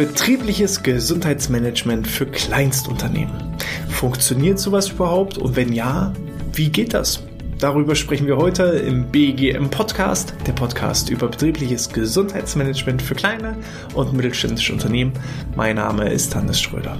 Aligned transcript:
Betriebliches 0.00 0.82
Gesundheitsmanagement 0.82 2.08
für 2.08 2.24
Kleinstunternehmen. 2.24 3.54
Funktioniert 3.90 4.58
sowas 4.58 4.88
überhaupt? 4.88 5.36
Und 5.36 5.56
wenn 5.56 5.74
ja, 5.74 6.14
wie 6.54 6.70
geht 6.70 6.94
das? 6.94 7.22
Darüber 7.58 7.94
sprechen 7.94 8.26
wir 8.26 8.38
heute 8.38 8.62
im 8.62 9.10
BGM 9.10 9.68
Podcast, 9.68 10.32
der 10.46 10.52
Podcast 10.52 11.10
über 11.10 11.28
betriebliches 11.28 11.90
Gesundheitsmanagement 11.90 13.02
für 13.02 13.14
kleine 13.14 13.58
und 13.92 14.14
mittelständische 14.14 14.72
Unternehmen. 14.72 15.12
Mein 15.54 15.76
Name 15.76 16.08
ist 16.08 16.34
Hannes 16.34 16.58
Schröder. 16.58 16.96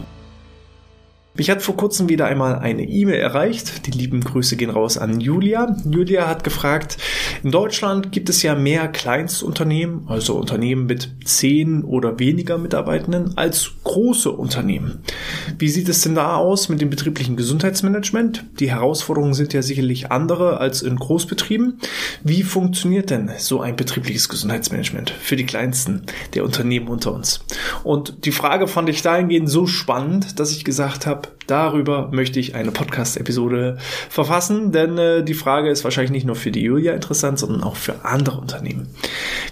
Mich 1.40 1.48
hat 1.48 1.62
vor 1.62 1.74
kurzem 1.74 2.10
wieder 2.10 2.26
einmal 2.26 2.58
eine 2.58 2.82
E-Mail 2.82 3.18
erreicht. 3.18 3.86
Die 3.86 3.92
lieben 3.92 4.20
Grüße 4.20 4.56
gehen 4.56 4.68
raus 4.68 4.98
an 4.98 5.20
Julia. 5.20 5.74
Julia 5.90 6.28
hat 6.28 6.44
gefragt, 6.44 6.98
in 7.42 7.50
Deutschland 7.50 8.12
gibt 8.12 8.28
es 8.28 8.42
ja 8.42 8.54
mehr 8.54 8.88
Kleinstunternehmen, 8.88 10.08
also 10.08 10.36
Unternehmen 10.36 10.86
mit 10.86 11.10
zehn 11.24 11.84
oder 11.84 12.18
weniger 12.18 12.58
Mitarbeitenden, 12.58 13.36
als 13.36 13.72
große 13.84 14.30
Unternehmen. 14.30 15.02
Wie 15.58 15.68
sieht 15.68 15.88
es 15.88 16.02
denn 16.02 16.14
da 16.14 16.36
aus 16.36 16.68
mit 16.68 16.80
dem 16.80 16.90
betrieblichen 16.90 17.36
Gesundheitsmanagement? 17.36 18.44
Die 18.60 18.70
Herausforderungen 18.70 19.34
sind 19.34 19.52
ja 19.52 19.62
sicherlich 19.62 20.10
andere 20.10 20.58
als 20.58 20.82
in 20.82 20.96
Großbetrieben. 20.96 21.78
Wie 22.22 22.42
funktioniert 22.42 23.10
denn 23.10 23.30
so 23.38 23.60
ein 23.60 23.76
betriebliches 23.76 24.28
Gesundheitsmanagement 24.28 25.10
für 25.10 25.36
die 25.36 25.46
kleinsten 25.46 26.02
der 26.34 26.44
Unternehmen 26.44 26.88
unter 26.88 27.12
uns? 27.12 27.40
Und 27.84 28.24
die 28.26 28.32
Frage 28.32 28.68
fand 28.68 28.88
ich 28.88 29.02
dahingehend 29.02 29.48
so 29.48 29.66
spannend, 29.66 30.38
dass 30.38 30.52
ich 30.52 30.64
gesagt 30.64 31.06
habe, 31.06 31.28
Darüber 31.50 32.10
möchte 32.12 32.38
ich 32.38 32.54
eine 32.54 32.70
Podcast-Episode 32.70 33.76
verfassen, 34.08 34.70
denn 34.70 34.96
äh, 34.98 35.24
die 35.24 35.34
Frage 35.34 35.68
ist 35.68 35.82
wahrscheinlich 35.82 36.12
nicht 36.12 36.24
nur 36.24 36.36
für 36.36 36.52
die 36.52 36.62
Julia 36.62 36.92
interessant, 36.92 37.40
sondern 37.40 37.64
auch 37.64 37.74
für 37.74 38.04
andere 38.04 38.38
Unternehmen. 38.38 38.86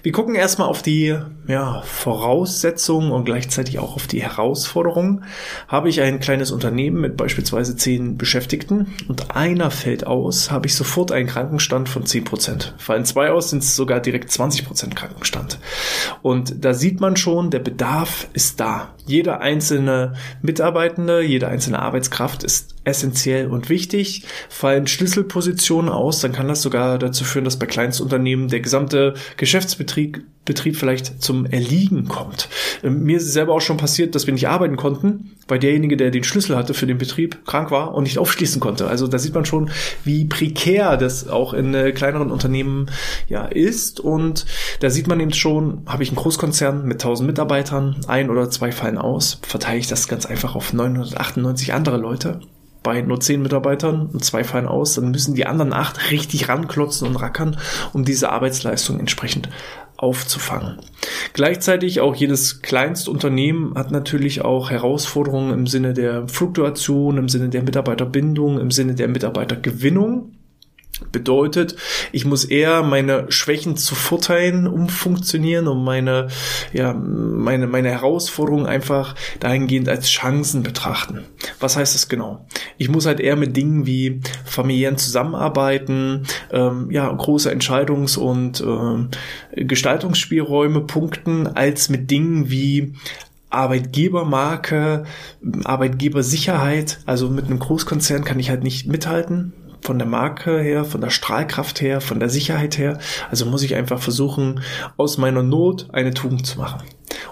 Wir 0.05 0.13
gucken 0.13 0.37
erstmal 0.37 0.69
auf 0.69 0.81
die 0.81 1.19
ja, 1.49 1.83
Voraussetzungen 1.83 3.11
und 3.11 3.25
gleichzeitig 3.25 3.81
auch 3.81 3.97
auf 3.97 4.07
die 4.07 4.23
Herausforderungen. 4.23 5.25
Habe 5.67 5.89
ich 5.89 6.01
ein 6.01 6.21
kleines 6.21 6.53
Unternehmen 6.53 7.01
mit 7.01 7.17
beispielsweise 7.17 7.75
zehn 7.75 8.17
Beschäftigten 8.17 8.95
und 9.09 9.35
einer 9.35 9.73
fällt 9.73 10.07
aus, 10.07 10.53
habe 10.53 10.67
ich 10.67 10.77
sofort 10.77 11.11
einen 11.11 11.27
Krankenstand 11.27 11.89
von 11.89 12.07
zehn 12.07 12.23
Prozent. 12.23 12.75
Fallen 12.79 13.07
zwei 13.07 13.33
aus, 13.33 13.51
sind 13.51 13.65
es 13.65 13.75
sogar 13.75 13.99
direkt 13.99 14.31
20 14.31 14.67
Prozent 14.67 14.95
Krankenstand. 14.95 15.59
Und 16.23 16.65
da 16.65 16.75
sieht 16.75 17.01
man 17.01 17.17
schon, 17.17 17.51
der 17.51 17.59
Bedarf 17.59 18.29
ist 18.35 18.61
da. 18.61 18.91
Jeder 19.07 19.41
einzelne 19.41 20.13
Mitarbeitende, 20.43 21.23
jede 21.23 21.49
einzelne 21.49 21.79
Arbeitskraft 21.89 22.45
ist 22.45 22.75
essentiell 22.89 23.47
und 23.47 23.69
wichtig. 23.69 24.25
Fallen 24.49 24.87
Schlüsselpositionen 24.87 25.91
aus, 25.91 26.21
dann 26.21 26.33
kann 26.33 26.49
das 26.49 26.63
sogar 26.63 26.99
dazu 26.99 27.25
führen, 27.25 27.45
dass 27.45 27.59
bei 27.59 27.67
Kleinstunternehmen 27.67 28.49
der 28.49 28.61
gesamte 28.61 29.15
Geschäftsbetrieb 29.37 30.23
Betrieb 30.49 30.77
vielleicht 30.77 31.23
zum 31.23 31.45
Erliegen 31.45 32.09
kommt. 32.09 32.49
Ähm, 32.83 33.03
mir 33.05 33.19
ist 33.19 33.31
selber 33.31 33.53
auch 33.53 33.61
schon 33.61 33.77
passiert, 33.77 34.15
dass 34.15 34.27
wir 34.27 34.33
nicht 34.33 34.49
arbeiten 34.49 34.77
konnten, 34.77 35.37
weil 35.47 35.59
derjenige, 35.59 35.97
der 35.99 36.11
den 36.11 36.25
Schlüssel 36.25 36.57
hatte 36.57 36.73
für 36.73 36.87
den 36.87 36.97
Betrieb, 36.97 37.45
krank 37.45 37.71
war 37.71 37.95
und 37.95 38.05
nicht 38.05 38.17
aufschließen 38.17 38.59
konnte. 38.59 38.89
Also 38.89 39.07
da 39.07 39.19
sieht 39.19 39.35
man 39.35 39.45
schon, 39.45 39.71
wie 40.05 40.25
prekär 40.25 40.97
das 40.97 41.29
auch 41.29 41.53
in 41.53 41.75
äh, 41.75 41.93
kleineren 41.93 42.31
Unternehmen 42.31 42.87
ja 43.29 43.45
ist. 43.45 44.01
Und 44.01 44.47
da 44.81 44.89
sieht 44.89 45.07
man 45.07 45.21
eben 45.21 45.35
schon, 45.35 45.83
habe 45.85 46.03
ich 46.03 46.09
einen 46.09 46.17
Großkonzern 46.17 46.87
mit 46.87 46.95
1000 46.95 47.27
Mitarbeitern, 47.27 47.97
ein 48.07 48.31
oder 48.31 48.51
zwei 48.51 48.73
fallen 48.73 48.97
aus, 48.97 49.41
verteile 49.43 49.79
ich 49.79 49.87
das 49.87 50.09
ganz 50.09 50.25
einfach 50.25 50.55
auf 50.55 50.73
998 50.73 51.75
andere 51.75 51.99
Leute 51.99 52.41
bei 52.89 53.03
nur 53.03 53.21
zehn 53.21 53.43
Mitarbeitern 53.43 54.09
und 54.11 54.25
zwei 54.25 54.45
fallen 54.45 54.67
aus, 54.67 54.95
dann 54.95 55.11
müssen 55.11 55.35
die 55.35 55.45
anderen 55.45 55.75
acht 55.75 56.11
richtig 56.11 56.49
ranklotzen 56.49 57.07
und 57.07 57.17
rackern, 57.17 57.59
um 57.93 58.07
diese 58.07 58.31
Arbeitsleistung 58.31 58.99
entsprechend 58.99 59.51
aufzufangen. 59.99 60.79
Gleichzeitig 61.35 62.01
auch 62.01 62.17
jedes 62.17 62.63
Kleinstunternehmen 62.63 63.75
hat 63.75 63.91
natürlich 63.91 64.43
auch 64.43 64.71
Herausforderungen 64.71 65.53
im 65.53 65.67
Sinne 65.67 65.93
der 65.93 66.27
Fluktuation, 66.29 67.19
im 67.19 67.29
Sinne 67.29 67.51
der 67.51 67.63
Mitarbeiterbindung, 67.63 68.59
im 68.59 68.71
Sinne 68.71 68.95
der 68.95 69.09
Mitarbeitergewinnung. 69.09 70.33
Bedeutet, 71.13 71.77
ich 72.11 72.25
muss 72.25 72.45
eher 72.45 72.83
meine 72.83 73.31
Schwächen 73.31 73.77
zu 73.77 73.95
Vorteilen 73.95 74.67
umfunktionieren 74.67 75.69
und 75.69 75.85
meine, 75.85 76.29
ja, 76.73 76.93
meine, 76.95 77.67
meine 77.67 77.91
Herausforderungen 77.91 78.67
einfach 78.67 79.15
dahingehend 79.41 79.89
als 79.89 80.09
Chancen 80.09 80.63
betrachten. 80.65 81.25
Was 81.61 81.77
heißt 81.77 81.95
das 81.95 82.09
genau? 82.09 82.47
Ich 82.77 82.89
muss 82.89 83.07
halt 83.07 83.21
eher 83.21 83.37
mit 83.37 83.57
Dingen 83.57 83.87
wie 83.87 84.21
familiären 84.45 84.97
Zusammenarbeiten, 84.97 86.25
ähm, 86.53 86.91
ja, 86.91 87.11
große 87.11 87.51
Entscheidungs- 87.53 88.19
und 88.19 88.61
äh, 88.61 89.65
Gestaltungsspielräume 89.65 90.83
punkten, 90.83 91.47
als 91.47 91.89
mit 91.89 92.11
Dingen 92.11 92.51
wie 92.51 92.95
Arbeitgebermarke, 93.51 95.05
Arbeitgebersicherheit. 95.65 97.01
Also 97.07 97.29
mit 97.29 97.47
einem 97.47 97.59
Großkonzern 97.59 98.25
kann 98.25 98.39
ich 98.39 98.51
halt 98.51 98.63
nicht 98.63 98.87
mithalten 98.87 99.53
von 99.89 99.99
der 99.99 100.07
Marke 100.07 100.61
her, 100.61 100.85
von 100.85 101.01
der 101.01 101.09
Strahlkraft 101.09 101.81
her, 101.81 102.03
von 102.03 102.21
der 102.21 102.29
Sicherheit 102.29 102.77
her. 102.77 102.99
Also 103.31 103.47
muss 103.47 103.63
ich 103.63 103.75
einfach 103.75 103.99
versuchen, 104.03 104.61
aus 104.99 105.17
meiner 105.17 105.43
Not 105.43 105.89
eine 105.95 106.13
Tugend 106.13 106.47
zu 106.47 106.59
machen. 106.59 106.83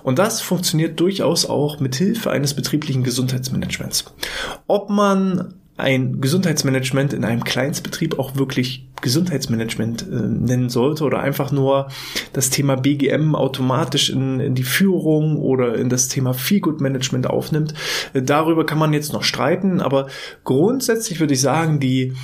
Und 0.03 0.19
das 0.19 0.41
funktioniert 0.41 0.99
durchaus 0.99 1.45
auch 1.45 1.81
mit 1.81 1.97
Hilfe 1.97 2.31
eines 2.31 2.55
betrieblichen 2.55 3.05
Gesundheitsmanagements. 3.05 4.06
Ob 4.66 4.89
man 4.89 5.53
ein 5.77 6.21
Gesundheitsmanagement 6.21 7.13
in 7.13 7.25
einem 7.25 7.45
Kleinstbetrieb 7.45 8.19
auch 8.19 8.37
wirklich 8.37 8.89
Gesundheitsmanagement 9.03 10.03
äh, 10.03 10.15
nennen 10.15 10.71
sollte 10.71 11.05
oder 11.05 11.21
einfach 11.21 11.53
nur 11.53 11.89
das 12.33 12.49
Thema 12.49 12.77
BGM 12.77 13.35
automatisch 13.35 14.09
in, 14.09 14.41
in 14.41 14.55
die 14.55 14.63
Führung 14.63 15.37
oder 15.37 15.75
in 15.77 15.91
das 15.91 16.09
Thema 16.09 16.33
Feelgood 16.33 16.81
Management 16.81 17.29
aufnimmt. 17.29 17.75
Äh, 18.15 18.23
darüber 18.23 18.65
kann 18.65 18.79
man 18.79 18.95
jetzt 18.95 19.13
noch 19.13 19.23
streiten, 19.23 19.81
aber 19.81 20.09
grundsätzlich 20.45 21.21
würde 21.21 21.35
ich 21.35 21.43
sagen, 21.43 21.79
die 21.79 22.15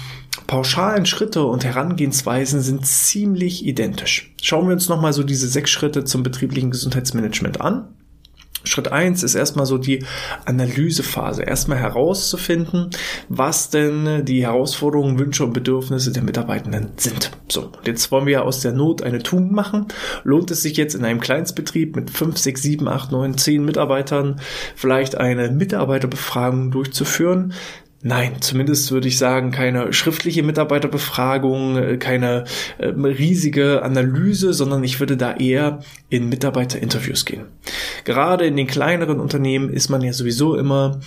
pauschalen 0.46 1.04
Schritte 1.04 1.44
und 1.44 1.64
Herangehensweisen 1.64 2.62
sind 2.62 2.86
ziemlich 2.86 3.66
identisch. 3.66 4.32
Schauen 4.40 4.66
wir 4.66 4.72
uns 4.72 4.88
nochmal 4.88 5.12
so 5.12 5.22
diese 5.22 5.46
sechs 5.46 5.70
Schritte 5.70 6.04
zum 6.04 6.22
betrieblichen 6.22 6.70
Gesundheitsmanagement 6.70 7.60
an. 7.60 7.88
Schritt 8.64 8.92
eins 8.92 9.22
ist 9.22 9.34
erstmal 9.34 9.66
so 9.66 9.78
die 9.78 10.04
Analysephase. 10.44 11.42
Erstmal 11.42 11.78
herauszufinden, 11.78 12.90
was 13.28 13.70
denn 13.70 14.24
die 14.24 14.42
Herausforderungen, 14.42 15.18
Wünsche 15.18 15.44
und 15.44 15.52
Bedürfnisse 15.52 16.12
der 16.12 16.22
Mitarbeitenden 16.22 16.90
sind. 16.96 17.30
So, 17.48 17.72
jetzt 17.84 18.10
wollen 18.10 18.26
wir 18.26 18.32
ja 18.32 18.42
aus 18.42 18.60
der 18.60 18.72
Not 18.72 19.02
eine 19.02 19.22
Tugend 19.22 19.52
machen. 19.52 19.86
Lohnt 20.24 20.50
es 20.50 20.62
sich 20.62 20.76
jetzt 20.76 20.94
in 20.94 21.04
einem 21.04 21.20
Kleinstbetrieb 21.20 21.96
mit 21.96 22.10
5, 22.10 22.36
6, 22.36 22.62
7, 22.62 22.88
8, 22.88 23.12
9, 23.12 23.38
10 23.38 23.64
Mitarbeitern 23.64 24.40
vielleicht 24.76 25.16
eine 25.16 25.50
Mitarbeiterbefragung 25.50 26.70
durchzuführen? 26.70 27.52
Nein, 28.04 28.40
zumindest 28.40 28.90
würde 28.90 29.06
ich 29.06 29.16
sagen, 29.16 29.52
keine 29.52 29.92
schriftliche 29.92 30.42
Mitarbeiterbefragung, 30.42 31.76
äh, 31.76 31.96
keine 31.98 32.44
äh, 32.78 32.86
riesige 32.88 33.82
Analyse, 33.82 34.52
sondern 34.52 34.82
ich 34.82 34.98
würde 34.98 35.16
da 35.16 35.34
eher 35.36 35.80
in 36.08 36.28
Mitarbeiterinterviews 36.28 37.24
gehen. 37.24 37.46
Gerade 38.04 38.44
in 38.44 38.56
den 38.56 38.66
kleineren 38.66 39.20
Unternehmen 39.20 39.72
ist 39.72 39.88
man 39.88 40.02
ja 40.02 40.12
sowieso 40.12 40.56
immer 40.56 40.98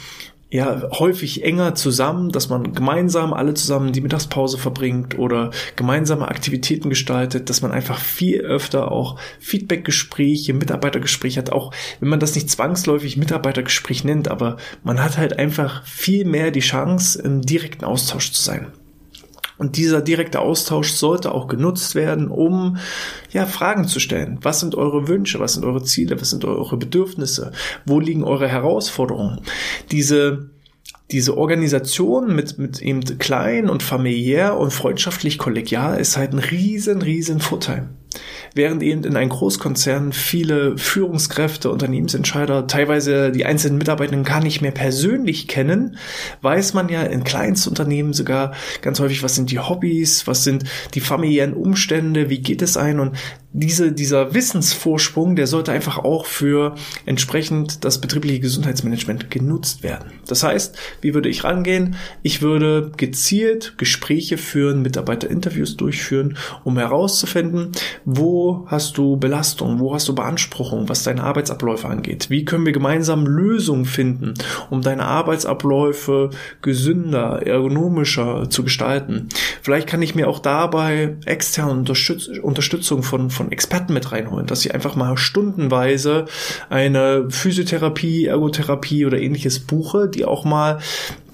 ja 0.55 0.89
häufig 0.91 1.43
enger 1.43 1.75
zusammen, 1.75 2.31
dass 2.31 2.49
man 2.49 2.73
gemeinsam 2.73 3.33
alle 3.33 3.53
zusammen 3.53 3.91
die 3.91 4.01
Mittagspause 4.01 4.57
verbringt 4.57 5.17
oder 5.17 5.51
gemeinsame 5.75 6.27
Aktivitäten 6.27 6.89
gestaltet, 6.89 7.49
dass 7.49 7.61
man 7.61 7.71
einfach 7.71 7.99
viel 7.99 8.41
öfter 8.41 8.91
auch 8.91 9.19
Feedbackgespräche, 9.39 10.53
Mitarbeitergespräche 10.53 11.39
hat, 11.39 11.51
auch 11.51 11.71
wenn 11.99 12.09
man 12.09 12.19
das 12.19 12.35
nicht 12.35 12.49
zwangsläufig 12.49 13.17
Mitarbeitergespräch 13.17 14.03
nennt, 14.03 14.29
aber 14.29 14.57
man 14.83 15.03
hat 15.03 15.17
halt 15.17 15.37
einfach 15.37 15.85
viel 15.85 16.25
mehr 16.25 16.51
die 16.51 16.61
Chance, 16.61 17.21
im 17.21 17.41
direkten 17.41 17.85
Austausch 17.85 18.31
zu 18.31 18.41
sein. 18.41 18.67
Und 19.57 19.77
dieser 19.77 20.01
direkte 20.01 20.39
Austausch 20.41 20.91
sollte 20.91 21.33
auch 21.33 21.47
genutzt 21.47 21.95
werden, 21.95 22.27
um 22.27 22.77
ja 23.31 23.45
Fragen 23.45 23.87
zu 23.87 23.99
stellen. 23.99 24.37
Was 24.41 24.59
sind 24.59 24.75
eure 24.75 25.07
Wünsche? 25.07 25.39
Was 25.39 25.53
sind 25.53 25.63
eure 25.63 25.83
Ziele? 25.83 26.19
Was 26.19 26.29
sind 26.29 26.43
eure 26.43 26.77
Bedürfnisse? 26.77 27.51
Wo 27.85 27.99
liegen 27.99 28.23
eure 28.23 28.49
Herausforderungen? 28.49 29.41
Diese 29.91 30.49
diese 31.11 31.37
Organisation 31.37 32.35
mit, 32.35 32.57
mit 32.57 32.81
eben 32.81 33.01
klein 33.19 33.69
und 33.69 33.83
familiär 33.83 34.57
und 34.57 34.71
freundschaftlich 34.71 35.37
kollegial 35.37 35.99
ist 35.99 36.17
halt 36.17 36.33
ein 36.33 36.39
riesen, 36.39 37.01
riesen 37.01 37.39
Vorteil. 37.39 37.89
Während 38.53 38.81
eben 38.81 39.03
in 39.03 39.17
einem 39.17 39.29
Großkonzern 39.29 40.13
viele 40.13 40.77
Führungskräfte, 40.77 41.69
Unternehmensentscheider, 41.69 42.67
teilweise 42.67 43.31
die 43.31 43.45
einzelnen 43.45 43.77
Mitarbeitenden 43.77 44.23
gar 44.23 44.41
nicht 44.41 44.61
mehr 44.61 44.71
persönlich 44.71 45.49
kennen, 45.49 45.97
weiß 46.41 46.73
man 46.73 46.87
ja 46.87 47.03
in 47.03 47.25
Kleinstunternehmen 47.25 48.13
sogar 48.13 48.53
ganz 48.81 48.99
häufig, 48.99 49.21
was 49.21 49.35
sind 49.35 49.51
die 49.51 49.59
Hobbys, 49.59 50.27
was 50.27 50.45
sind 50.45 50.63
die 50.93 51.01
familiären 51.01 51.53
Umstände, 51.53 52.29
wie 52.29 52.39
geht 52.39 52.61
es 52.61 52.77
ein 52.77 53.01
und 53.01 53.17
diese, 53.57 53.93
dieser 53.93 54.33
Wissensvorsprung, 54.33 55.37
der 55.37 55.47
sollte 55.47 55.71
einfach 55.71 55.97
auch 55.97 56.25
für 56.25 56.75
entsprechend 57.05 57.85
das 57.85 58.01
betriebliche 58.01 58.41
Gesundheitsmanagement 58.41 59.31
genutzt 59.31 59.81
werden. 59.81 60.11
Das 60.27 60.43
heißt, 60.43 60.77
wie 60.99 61.13
würde 61.13 61.29
ich 61.29 61.45
rangehen? 61.45 61.95
Ich 62.21 62.41
würde 62.41 62.91
gezielt 62.97 63.77
Gespräche 63.77 64.37
führen, 64.37 64.81
Mitarbeiterinterviews 64.81 65.77
durchführen, 65.77 66.37
um 66.65 66.77
herauszufinden, 66.77 67.71
Wo 68.03 68.65
hast 68.67 68.97
du 68.97 69.15
Belastung? 69.15 69.79
Wo 69.79 69.93
hast 69.93 70.09
du 70.09 70.15
Beanspruchung, 70.15 70.89
was 70.89 71.03
deine 71.03 71.23
Arbeitsabläufe 71.23 71.87
angeht? 71.87 72.29
Wie 72.29 72.43
können 72.43 72.65
wir 72.65 72.73
gemeinsam 72.73 73.25
Lösungen 73.25 73.85
finden, 73.85 74.33
um 74.69 74.81
deine 74.81 75.03
Arbeitsabläufe 75.03 76.31
gesünder, 76.61 77.41
ergonomischer 77.45 78.49
zu 78.49 78.63
gestalten? 78.63 79.29
Vielleicht 79.61 79.87
kann 79.87 80.01
ich 80.01 80.13
mir 80.13 80.27
auch 80.27 80.39
dabei 80.39 81.15
externe 81.25 81.71
Unterstütz 81.71 82.27
Unterstützung 82.41 83.03
von, 83.03 83.29
von 83.29 83.44
Experten 83.51 83.93
mit 83.93 84.11
reinholen, 84.11 84.47
dass 84.47 84.65
ich 84.65 84.73
einfach 84.73 84.95
mal 84.95 85.17
stundenweise 85.17 86.25
eine 86.69 87.25
Physiotherapie, 87.29 88.25
Ergotherapie 88.25 89.05
oder 89.05 89.19
ähnliches 89.19 89.59
buche, 89.59 90.07
die 90.07 90.25
auch 90.25 90.45
mal 90.45 90.79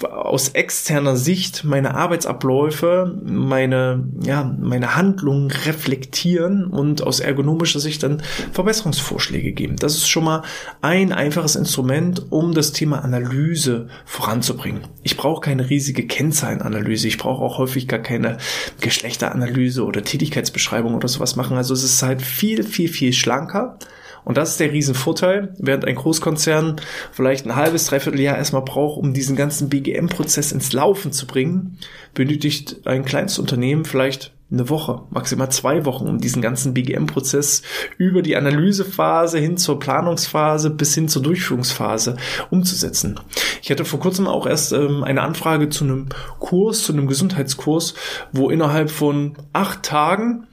aus 0.04 0.50
externer 0.50 1.16
Sicht 1.16 1.64
meine 1.64 1.96
Arbeitsabläufe, 1.96 3.16
meine, 3.24 4.08
ja, 4.24 4.44
meine 4.60 4.96
Handlungen 4.96 5.52
reflektieren 5.52 6.66
und 6.66 7.04
aus 7.04 7.20
ergonomischer 7.20 7.80
Sicht 7.80 8.04
dann 8.04 8.22
Verbesserungsvorschläge 8.52 9.52
geben. 9.52 9.76
Das 9.78 9.96
ist 9.96 10.08
schon 10.08 10.24
mal 10.24 10.44
ein 10.82 11.12
einfaches 11.12 11.56
Instrument, 11.56 12.32
um 12.32 12.54
das 12.54 12.72
Thema 12.72 13.04
Analyse 13.04 13.88
voranzubringen. 14.06 14.82
Ich 15.04 15.18
brauche 15.18 15.42
keine 15.42 15.70
riesige 15.70 16.06
Kennzahlenanalyse. 16.06 17.08
Ich 17.08 17.18
brauche 17.18 17.44
auch 17.44 17.58
häufig 17.58 17.88
gar 17.88 18.00
keine 18.00 18.38
Geschlechteranalyse 18.80 19.84
oder 19.84 20.04
Tätigkeitsbeschreibung 20.04 20.96
oder 20.96 21.08
sowas 21.08 21.36
machen. 21.36 21.58
Also 21.58 21.74
es 21.74 21.84
ist 21.84 22.02
halt 22.04 22.22
viel, 22.22 22.64
viel, 22.64 22.90
viel 22.90 23.14
schlanker 23.14 23.78
und 24.24 24.38
das 24.38 24.52
ist 24.52 24.60
der 24.60 24.72
Riesenvorteil, 24.72 25.54
während 25.58 25.86
ein 25.86 25.96
Großkonzern 25.96 26.78
vielleicht 27.12 27.46
ein 27.46 27.56
halbes, 27.56 27.88
dreiviertel 27.88 28.20
Jahr 28.20 28.38
erstmal 28.38 28.64
braucht, 28.64 28.98
um 28.98 29.14
diesen 29.14 29.36
ganzen 29.36 29.70
BGM-Prozess 29.70 30.52
ins 30.52 30.74
Laufen 30.74 31.12
zu 31.12 31.28
bringen, 31.28 31.78
benötigt 32.14 32.86
ein 32.86 33.06
kleines 33.06 33.40
Unternehmen 33.40 33.86
vielleicht 33.86 34.34
eine 34.52 34.68
Woche, 34.70 35.04
maximal 35.12 35.50
zwei 35.50 35.86
Wochen, 35.86 36.08
um 36.08 36.20
diesen 36.20 36.42
ganzen 36.42 36.74
BGM-Prozess 36.74 37.62
über 37.98 38.22
die 38.22 38.36
Analysephase 38.36 39.40
hin 39.40 39.56
zur 39.56 39.80
Planungsphase 39.80 40.72
bis 40.72 40.94
hin 40.94 41.08
zur 41.08 41.22
Durchführungsphase 41.22 42.18
umzusetzen. 42.50 43.20
Ich 43.62 43.72
hatte 43.72 43.86
vor 43.86 44.00
kurzem 44.02 44.28
auch 44.28 44.46
erst 44.46 44.74
ähm, 44.74 45.04
eine 45.04 45.22
Anfrage 45.22 45.70
zu 45.70 45.86
einem 45.86 46.10
Kurs, 46.40 46.84
zu 46.84 46.92
einem 46.92 47.08
Gesundheitskurs, 47.08 47.94
wo 48.34 48.50
innerhalb 48.50 48.92
von 48.92 49.38
acht 49.54 49.84
Tagen 49.84 50.48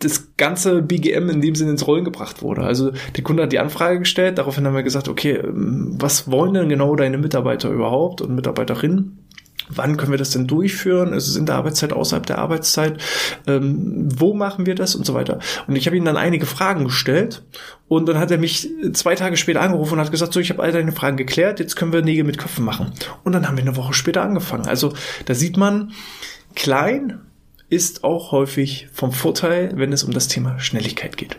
das 0.00 0.36
ganze 0.36 0.82
BGM 0.82 1.28
in 1.28 1.40
dem 1.40 1.54
Sinne 1.54 1.72
ins 1.72 1.86
Rollen 1.86 2.04
gebracht 2.04 2.42
wurde. 2.42 2.62
Also 2.62 2.92
der 3.16 3.22
Kunde 3.22 3.44
hat 3.44 3.52
die 3.52 3.58
Anfrage 3.58 4.00
gestellt, 4.00 4.38
daraufhin 4.38 4.66
haben 4.66 4.74
wir 4.74 4.82
gesagt, 4.82 5.08
okay, 5.08 5.36
ähm, 5.36 5.94
was 5.98 6.30
wollen 6.30 6.54
denn 6.54 6.68
genau 6.68 6.96
deine 6.96 7.18
Mitarbeiter 7.18 7.70
überhaupt 7.70 8.20
und 8.22 8.34
Mitarbeiterinnen? 8.34 9.18
Wann 9.72 9.96
können 9.96 10.10
wir 10.10 10.18
das 10.18 10.30
denn 10.30 10.48
durchführen? 10.48 11.12
Ist 11.12 11.28
es 11.28 11.36
in 11.36 11.46
der 11.46 11.54
Arbeitszeit, 11.54 11.92
außerhalb 11.92 12.26
der 12.26 12.38
Arbeitszeit? 12.38 13.00
Ähm, 13.46 14.08
wo 14.18 14.34
machen 14.34 14.66
wir 14.66 14.74
das 14.74 14.96
und 14.96 15.06
so 15.06 15.14
weiter? 15.14 15.38
Und 15.68 15.76
ich 15.76 15.86
habe 15.86 15.96
ihm 15.96 16.04
dann 16.04 16.16
einige 16.16 16.46
Fragen 16.46 16.84
gestellt 16.84 17.44
und 17.86 18.08
dann 18.08 18.18
hat 18.18 18.30
er 18.30 18.38
mich 18.38 18.68
zwei 18.94 19.14
Tage 19.14 19.36
später 19.36 19.60
angerufen 19.60 19.94
und 19.94 20.00
hat 20.00 20.10
gesagt, 20.10 20.32
so, 20.32 20.40
ich 20.40 20.50
habe 20.50 20.62
all 20.62 20.72
deine 20.72 20.92
Fragen 20.92 21.16
geklärt, 21.16 21.60
jetzt 21.60 21.76
können 21.76 21.92
wir 21.92 22.02
Nägel 22.02 22.24
mit 22.24 22.38
Köpfen 22.38 22.64
machen. 22.64 22.92
Und 23.22 23.32
dann 23.32 23.46
haben 23.46 23.58
wir 23.58 23.64
eine 23.64 23.76
Woche 23.76 23.92
später 23.92 24.22
angefangen. 24.22 24.66
Also 24.66 24.92
da 25.26 25.34
sieht 25.34 25.56
man, 25.56 25.92
klein, 26.56 27.20
ist 27.70 28.04
auch 28.04 28.32
häufig 28.32 28.88
vom 28.92 29.12
Vorteil, 29.12 29.72
wenn 29.76 29.92
es 29.92 30.04
um 30.04 30.12
das 30.12 30.28
Thema 30.28 30.58
Schnelligkeit 30.58 31.16
geht. 31.16 31.38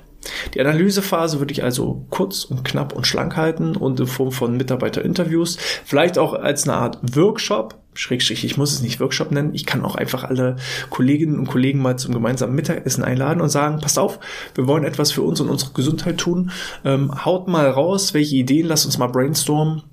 Die 0.53 0.61
Analysephase 0.61 1.39
würde 1.39 1.51
ich 1.51 1.63
also 1.63 2.05
kurz 2.09 2.43
und 2.45 2.63
knapp 2.63 2.93
und 2.93 3.07
schlank 3.07 3.35
halten 3.35 3.75
und 3.75 3.99
in 3.99 4.07
Form 4.07 4.31
von 4.31 4.55
Mitarbeiterinterviews, 4.55 5.57
vielleicht 5.85 6.17
auch 6.17 6.33
als 6.33 6.63
eine 6.63 6.77
Art 6.77 6.99
Workshop, 7.15 7.75
Schrägstrich, 7.93 8.45
ich 8.45 8.55
muss 8.55 8.71
es 8.71 8.81
nicht 8.81 8.99
Workshop 8.99 9.31
nennen, 9.31 9.53
ich 9.53 9.65
kann 9.65 9.83
auch 9.83 9.95
einfach 9.95 10.23
alle 10.23 10.55
Kolleginnen 10.89 11.37
und 11.39 11.47
Kollegen 11.47 11.81
mal 11.81 11.97
zum 11.97 12.13
gemeinsamen 12.13 12.55
Mittagessen 12.55 13.03
einladen 13.03 13.41
und 13.41 13.49
sagen, 13.49 13.81
passt 13.81 13.99
auf, 13.99 14.19
wir 14.55 14.67
wollen 14.67 14.85
etwas 14.85 15.11
für 15.11 15.23
uns 15.23 15.41
und 15.41 15.49
unsere 15.49 15.73
Gesundheit 15.73 16.17
tun, 16.17 16.51
ähm, 16.85 17.25
haut 17.25 17.47
mal 17.47 17.69
raus, 17.69 18.13
welche 18.13 18.37
Ideen, 18.37 18.67
lasst 18.67 18.85
uns 18.85 18.97
mal 18.97 19.07
brainstormen, 19.07 19.83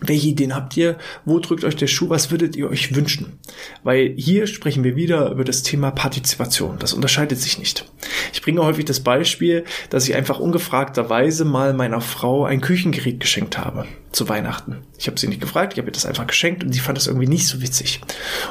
welche 0.00 0.28
Ideen 0.28 0.54
habt 0.54 0.76
ihr? 0.76 0.96
Wo 1.24 1.38
drückt 1.38 1.64
euch 1.64 1.76
der 1.76 1.86
Schuh? 1.86 2.08
Was 2.08 2.30
würdet 2.30 2.56
ihr 2.56 2.68
euch 2.68 2.94
wünschen? 2.94 3.38
Weil 3.82 4.14
hier 4.16 4.46
sprechen 4.46 4.84
wir 4.84 4.96
wieder 4.96 5.30
über 5.30 5.44
das 5.44 5.62
Thema 5.62 5.90
Partizipation. 5.90 6.78
Das 6.78 6.92
unterscheidet 6.92 7.38
sich 7.38 7.58
nicht. 7.58 7.84
Ich 8.32 8.42
bringe 8.42 8.64
häufig 8.64 8.84
das 8.84 9.00
Beispiel, 9.00 9.64
dass 9.90 10.08
ich 10.08 10.14
einfach 10.14 10.40
ungefragterweise 10.40 11.44
mal 11.44 11.74
meiner 11.74 12.00
Frau 12.00 12.44
ein 12.44 12.60
Küchengerät 12.60 13.20
geschenkt 13.20 13.58
habe 13.58 13.86
zu 14.12 14.28
Weihnachten. 14.28 14.82
Ich 14.98 15.06
habe 15.06 15.18
sie 15.18 15.26
nicht 15.26 15.40
gefragt, 15.40 15.72
ich 15.72 15.78
habe 15.78 15.88
ihr 15.88 15.92
das 15.92 16.06
einfach 16.06 16.26
geschenkt 16.26 16.62
und 16.62 16.72
sie 16.72 16.80
fand 16.80 16.98
das 16.98 17.06
irgendwie 17.06 17.26
nicht 17.26 17.46
so 17.46 17.62
witzig. 17.62 18.00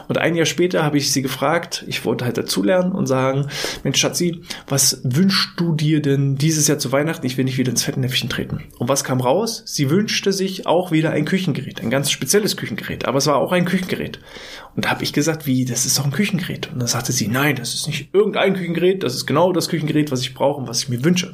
Und 0.07 0.17
ein 0.17 0.35
Jahr 0.35 0.45
später 0.45 0.83
habe 0.83 0.97
ich 0.97 1.11
sie 1.11 1.21
gefragt, 1.21 1.85
ich 1.87 2.03
wollte 2.03 2.25
halt 2.25 2.37
dazulernen 2.37 2.91
und 2.91 3.05
sagen, 3.05 3.47
Mensch 3.83 3.99
Schatzi, 3.99 4.41
was 4.67 5.01
wünschst 5.03 5.51
du 5.57 5.73
dir 5.75 6.01
denn 6.01 6.35
dieses 6.35 6.67
Jahr 6.67 6.79
zu 6.79 6.91
Weihnachten? 6.91 7.25
Ich 7.25 7.37
will 7.37 7.45
nicht 7.45 7.57
wieder 7.57 7.69
ins 7.69 7.83
Fettnäpfchen 7.83 8.29
treten. 8.29 8.63
Und 8.79 8.89
was 8.89 9.03
kam 9.03 9.21
raus? 9.21 9.63
Sie 9.65 9.89
wünschte 9.89 10.33
sich 10.33 10.65
auch 10.65 10.91
wieder 10.91 11.11
ein 11.11 11.25
Küchengerät, 11.25 11.81
ein 11.81 11.89
ganz 11.89 12.11
spezielles 12.11 12.57
Küchengerät, 12.57 13.05
aber 13.05 13.19
es 13.19 13.27
war 13.27 13.37
auch 13.37 13.51
ein 13.51 13.65
Küchengerät. 13.65 14.19
Und 14.75 14.85
da 14.85 14.89
habe 14.89 15.03
ich 15.03 15.13
gesagt, 15.13 15.45
wie, 15.45 15.65
das 15.65 15.85
ist 15.85 15.99
doch 15.99 16.05
ein 16.05 16.11
Küchengerät. 16.11 16.71
Und 16.71 16.79
dann 16.79 16.87
sagte 16.87 17.11
sie, 17.11 17.27
nein, 17.27 17.55
das 17.55 17.73
ist 17.73 17.87
nicht 17.87 18.09
irgendein 18.13 18.55
Küchengerät, 18.55 19.03
das 19.03 19.15
ist 19.15 19.25
genau 19.25 19.51
das 19.51 19.69
Küchengerät, 19.69 20.11
was 20.11 20.21
ich 20.21 20.33
brauche 20.33 20.61
und 20.61 20.67
was 20.67 20.83
ich 20.83 20.89
mir 20.89 21.03
wünsche. 21.03 21.33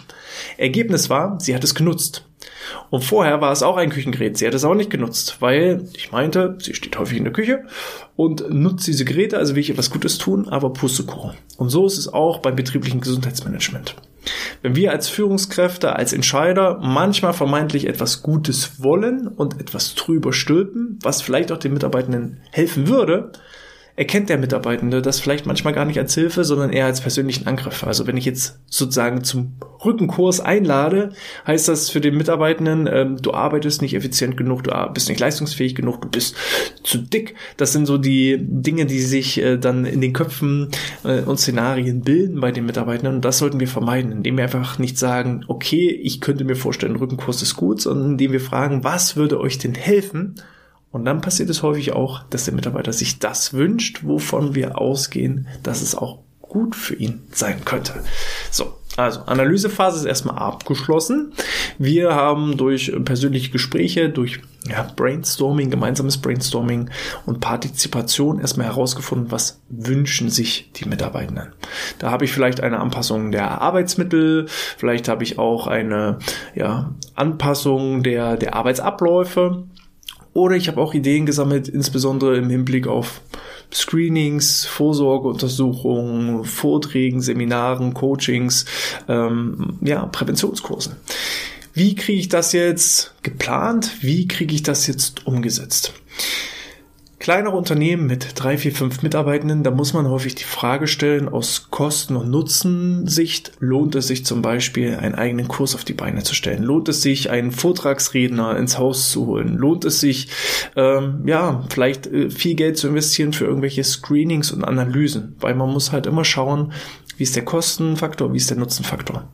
Ergebnis 0.57 1.09
war, 1.09 1.39
sie 1.39 1.56
hat 1.56 1.63
es 1.63 1.75
genutzt. 1.75 2.25
Und 2.90 3.04
vorher 3.04 3.42
war 3.42 3.52
es 3.52 3.64
auch 3.64 3.78
ein 3.78 3.90
Küchengerät. 3.90 4.38
Sie 4.38 4.48
hat 4.48 4.54
es 4.54 4.64
auch 4.64 4.76
nicht 4.76 4.90
genutzt, 4.90 5.38
weil 5.40 5.88
ich 5.96 6.12
meinte, 6.12 6.58
sie 6.62 6.74
steht 6.74 6.98
häufig 6.98 7.18
in 7.18 7.24
der 7.24 7.34
Küche 7.34 7.64
und 8.16 8.50
nutzt 8.50 8.88
diese 8.88 9.06
Geräte, 9.06 9.38
also 9.38 9.56
will 9.56 9.62
ich 9.62 9.70
etwas 9.70 9.92
Gutes 9.92 10.18
tun, 10.18 10.48
aber 10.50 10.72
Pustekuchen. 10.74 11.38
Und 11.58 11.70
so 11.70 11.86
ist 11.86 11.98
es 11.98 12.12
auch 12.12 12.40
beim 12.40 12.56
betrieblichen 12.56 13.02
Gesundheitsmanagement. 13.02 13.96
Wenn 14.62 14.76
wir 14.76 14.92
als 14.92 15.08
Führungskräfte, 15.10 15.96
als 15.96 16.14
Entscheider 16.14 16.80
manchmal 16.82 17.34
vermeintlich 17.34 17.88
etwas 17.88 18.24
Gutes 18.24 18.84
wollen 18.84 19.28
und 19.28 19.60
etwas 19.60 19.96
drüber 19.96 20.34
stülpen, 20.34 21.00
was 21.02 21.22
vielleicht 21.22 21.52
auch 21.52 21.58
den 21.58 21.74
Mitarbeitenden 21.74 22.42
helfen 22.52 22.88
würde, 22.88 23.32
erkennt 23.98 24.30
der 24.30 24.38
Mitarbeitende 24.38 25.02
das 25.02 25.20
vielleicht 25.20 25.48
manchmal 25.48 25.74
gar 25.74 25.84
nicht 25.84 25.98
als 25.98 26.14
Hilfe, 26.14 26.44
sondern 26.44 26.72
eher 26.72 26.86
als 26.86 27.02
persönlichen 27.02 27.48
Angriff. 27.48 27.84
Also 27.84 28.06
wenn 28.06 28.16
ich 28.16 28.26
jetzt 28.26 28.60
sozusagen 28.68 29.24
zum 29.24 29.54
Rückenkurs 29.84 30.40
einlade, 30.40 31.14
heißt 31.48 31.68
das 31.68 31.90
für 31.90 32.00
den 32.00 32.16
Mitarbeitenden, 32.16 32.88
ähm, 32.90 33.18
du 33.18 33.34
arbeitest 33.34 33.82
nicht 33.82 33.96
effizient 33.96 34.38
genug, 34.38 34.64
du 34.64 34.72
bist 34.94 35.10
nicht 35.10 35.20
leistungsfähig 35.20 35.74
genug, 35.74 36.00
du 36.00 36.10
bist 36.10 36.36
zu 36.84 37.00
dick. 37.00 37.34
Das 37.58 37.74
sind 37.74 37.88
so 37.88 37.98
die 37.98 38.38
Dinge, 38.40 38.86
die 38.86 39.00
sich 39.00 39.42
äh, 39.42 39.58
dann 39.58 39.86
in 39.86 40.00
den 40.00 40.14
Köpfen 40.14 40.70
äh, 41.04 41.22
und 41.22 41.40
Szenarien 41.40 42.02
bilden 42.02 42.40
bei 42.40 42.52
den 42.52 42.68
Mitarbeitenden. 42.68 43.16
Und 43.16 43.25
das 43.25 43.39
sollten 43.39 43.60
wir 43.60 43.68
vermeiden, 43.68 44.12
indem 44.12 44.38
wir 44.38 44.44
einfach 44.44 44.77
nicht 44.77 45.00
sagen, 45.00 45.44
okay, 45.48 45.89
ich 45.89 46.22
könnte 46.22 46.44
mir 46.44 46.56
vorstellen, 46.56 46.98
Rückenkurs 46.98 47.42
ist 47.42 47.56
gut, 47.56 47.82
sondern 47.82 48.12
indem 48.12 48.32
wir 48.32 48.42
fragen, 48.42 48.84
was 48.84 49.16
würde 49.16 49.39
euch 49.39 49.58
denn 49.58 49.74
helfen? 49.74 50.36
Und 50.91 51.06
dann 51.06 51.22
passiert 51.22 51.50
es 51.50 51.63
häufig 51.63 51.94
auch, 51.94 52.24
dass 52.29 52.46
der 52.46 52.53
Mitarbeiter 52.53 52.94
sich 52.94 53.20
das 53.20 53.53
wünscht, 53.53 54.03
wovon 54.03 54.56
wir 54.56 54.79
ausgehen, 54.79 55.48
dass 55.63 55.82
es 55.82 55.96
auch 55.96 56.20
gut 56.41 56.75
für 56.75 56.96
ihn 56.96 57.22
sein 57.32 57.65
könnte. 57.65 58.03
So, 58.51 58.74
also 58.96 59.22
Analysephase 59.27 60.00
ist 60.00 60.06
erstmal 60.06 60.39
abgeschlossen. 60.39 61.34
Wir 61.77 62.15
haben 62.15 62.58
durch 62.58 62.91
persönliche 63.06 63.51
Gespräche, 63.51 64.10
durch 64.10 64.39
ja, 64.67 64.89
Brainstorming, 64.96 65.70
gemeinsames 65.70 66.17
Brainstorming 66.17 66.89
und 67.27 67.39
Partizipation 67.39 68.39
erstmal 68.39 68.65
herausgefunden, 68.65 69.32
was 69.32 69.62
wünschen 69.70 70.29
sich 70.29 70.72
die 70.74 70.89
Mitarbeitenden. 70.89 71.53
Da 72.00 72.10
habe 72.10 72.25
ich 72.25 72.32
vielleicht 72.32 72.62
eine 72.62 72.79
Anpassung 72.79 73.32
der 73.32 73.62
Arbeitsmittel, 73.62 74.48
vielleicht 74.77 75.08
habe 75.10 75.24
ich 75.24 75.38
auch 75.38 75.67
eine 75.67 76.17
ja, 76.56 76.96
Anpassung 77.13 78.01
der, 78.01 78.36
der 78.36 78.56
Arbeitsabläufe 78.56 79.67
oder 80.38 80.56
ich 80.56 80.67
habe 80.67 80.79
auch 80.79 80.94
Ideen 80.94 81.25
gesammelt, 81.25 81.67
insbesondere 81.67 82.38
im 82.38 82.48
Hinblick 82.48 82.86
auf 82.86 83.22
Screenings, 83.74 84.65
Vorsorgeuntersuchungen, 84.65 86.46
Vorträgen, 86.46 87.22
Seminaren, 87.22 87.96
Coachings, 87.96 88.65
ähm, 89.08 89.79
ja, 89.82 90.06
Präventionskursen. 90.06 90.96
Wie 91.74 91.96
kriege 91.96 92.20
ich 92.20 92.29
das 92.29 92.51
jetzt 92.53 93.15
geplant? 93.24 93.94
Wie 94.01 94.27
kriege 94.27 94.53
ich 94.53 94.62
das 94.62 94.86
jetzt 94.86 95.25
umgesetzt? 95.25 95.94
Kleinere 97.27 97.57
Unternehmen 97.57 98.07
mit 98.07 98.41
drei, 98.41 98.57
vier, 98.57 98.72
fünf 98.72 99.03
Mitarbeitenden, 99.03 99.62
da 99.62 99.69
muss 99.69 99.91
man 99.91 100.07
häufig 100.07 100.36
die 100.36 100.46
Frage 100.46 100.88
stellen, 100.88 101.27
aus 101.27 101.67
Kosten- 101.72 102.15
und 102.15 102.29
Nutzensicht, 102.29 103.51
lohnt 103.60 103.96
es 103.96 104.07
sich 104.07 104.25
zum 104.25 104.41
Beispiel, 104.41 104.96
einen 104.96 105.13
eigenen 105.13 105.50
Kurs 105.50 105.75
auf 105.75 105.84
die 105.84 105.91
Beine 105.93 106.24
zu 106.24 106.34
stellen? 106.34 106.63
Lohnt 106.63 106.88
es 106.88 107.01
sich, 107.01 107.29
einen 107.29 107.51
Vortragsredner 107.51 108.55
ins 108.55 108.77
Haus 108.77 109.12
zu 109.12 109.27
holen? 109.27 109.57
Lohnt 109.57 109.84
es 109.84 110.00
sich, 110.00 110.29
ähm, 110.77 111.24
ja, 111.25 111.65
vielleicht 111.67 112.07
äh, 112.07 112.29
viel 112.29 112.55
Geld 112.55 112.77
zu 112.77 112.88
investieren 112.88 113.34
für 113.34 113.43
irgendwelche 113.43 113.84
Screenings 113.84 114.51
und 114.51 114.63
Analysen? 114.63 115.36
Weil 115.41 115.53
man 115.53 115.69
muss 115.69 115.91
halt 115.91 116.05
immer 116.05 116.24
schauen, 116.24 116.72
wie 117.17 117.24
ist 117.24 117.36
der 117.36 117.43
Kostenfaktor, 117.43 118.31
wie 118.31 118.38
ist 118.38 118.51
der 118.51 118.57
Nutzenfaktor. 118.57 119.27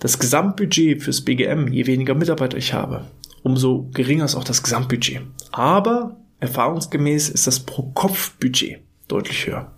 Das 0.00 0.18
Gesamtbudget 0.18 1.04
fürs 1.04 1.20
BGM, 1.20 1.68
je 1.68 1.86
weniger 1.86 2.16
Mitarbeiter 2.16 2.58
ich 2.58 2.74
habe, 2.74 3.04
umso 3.44 3.88
geringer 3.94 4.24
ist 4.24 4.34
auch 4.34 4.42
das 4.42 4.64
Gesamtbudget. 4.64 5.20
Aber 5.52 6.16
Erfahrungsgemäß 6.40 7.28
ist 7.28 7.46
das 7.46 7.60
Pro-Kopf-Budget 7.60 8.80
deutlich 9.08 9.46
höher. 9.46 9.72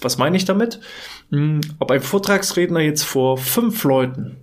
Was 0.00 0.18
meine 0.18 0.36
ich 0.36 0.44
damit? 0.44 0.80
Hm, 1.30 1.60
ob 1.78 1.90
ein 1.90 2.02
Vortragsredner 2.02 2.80
jetzt 2.80 3.02
vor 3.02 3.38
fünf 3.38 3.82
Leuten 3.84 4.36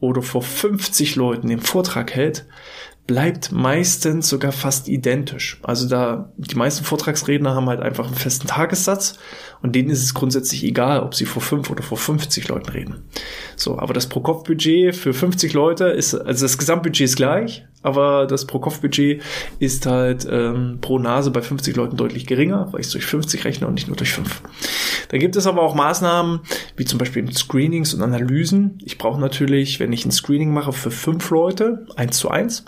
oder 0.00 0.22
vor 0.22 0.42
50 0.42 1.16
Leuten 1.16 1.48
den 1.48 1.60
Vortrag 1.60 2.14
hält, 2.14 2.46
bleibt 3.08 3.52
meistens 3.52 4.28
sogar 4.28 4.52
fast 4.52 4.86
identisch. 4.86 5.58
Also 5.62 5.88
da 5.88 6.30
die 6.36 6.54
meisten 6.54 6.84
Vortragsredner 6.84 7.54
haben 7.54 7.68
halt 7.68 7.80
einfach 7.80 8.06
einen 8.06 8.14
festen 8.14 8.46
Tagessatz 8.46 9.18
und 9.62 9.74
denen 9.74 9.90
ist 9.90 10.02
es 10.02 10.14
grundsätzlich 10.14 10.64
egal, 10.64 11.00
ob 11.00 11.14
sie 11.14 11.24
vor 11.24 11.42
fünf 11.42 11.70
oder 11.70 11.82
vor 11.82 11.98
50 11.98 12.48
Leuten 12.48 12.70
reden. 12.70 13.02
So, 13.56 13.78
aber 13.78 13.92
das 13.92 14.08
Pro-Kopf-Budget 14.08 14.94
für 14.94 15.12
50 15.12 15.52
Leute 15.52 15.86
ist, 15.86 16.14
also 16.14 16.44
das 16.44 16.58
Gesamtbudget 16.58 17.04
ist 17.04 17.16
gleich, 17.16 17.64
aber 17.82 18.26
das 18.26 18.46
Pro-Kopf-Budget 18.46 19.22
ist 19.58 19.86
halt 19.86 20.26
ähm, 20.30 20.78
pro 20.80 20.98
Nase 20.98 21.30
bei 21.30 21.42
50 21.42 21.76
Leuten 21.76 21.96
deutlich 21.96 22.26
geringer, 22.26 22.68
weil 22.72 22.80
ich 22.80 22.86
es 22.86 22.92
durch 22.92 23.06
50 23.06 23.44
rechne 23.44 23.66
und 23.66 23.74
nicht 23.74 23.86
nur 23.86 23.96
durch 23.96 24.12
5. 24.12 24.42
Da 25.08 25.18
gibt 25.18 25.36
es 25.36 25.46
aber 25.46 25.62
auch 25.62 25.74
Maßnahmen, 25.74 26.40
wie 26.76 26.84
zum 26.84 26.98
Beispiel 26.98 27.30
Screenings 27.32 27.94
und 27.94 28.02
Analysen. 28.02 28.78
Ich 28.84 28.98
brauche 28.98 29.20
natürlich, 29.20 29.80
wenn 29.80 29.92
ich 29.92 30.04
ein 30.04 30.10
Screening 30.10 30.52
mache 30.52 30.72
für 30.72 30.90
fünf 30.90 31.30
Leute, 31.30 31.86
eins 31.96 32.18
zu 32.18 32.30
eins, 32.30 32.64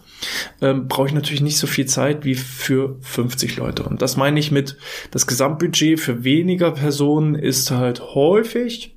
ähm, 0.60 0.86
brauche 0.88 1.08
ich 1.08 1.14
natürlich 1.14 1.40
nicht 1.42 1.58
so 1.58 1.66
viel 1.66 1.86
Zeit 1.86 2.24
wie 2.24 2.34
für 2.34 2.96
50 3.00 3.56
Leute. 3.56 3.82
Und 3.82 4.02
das 4.02 4.16
meine 4.16 4.38
ich 4.38 4.50
mit, 4.50 4.76
das 5.10 5.26
Gesamtbudget 5.26 5.98
für 5.98 6.24
weniger 6.24 6.79
Personen 6.80 7.34
ist 7.34 7.70
halt 7.70 8.14
häufig 8.14 8.96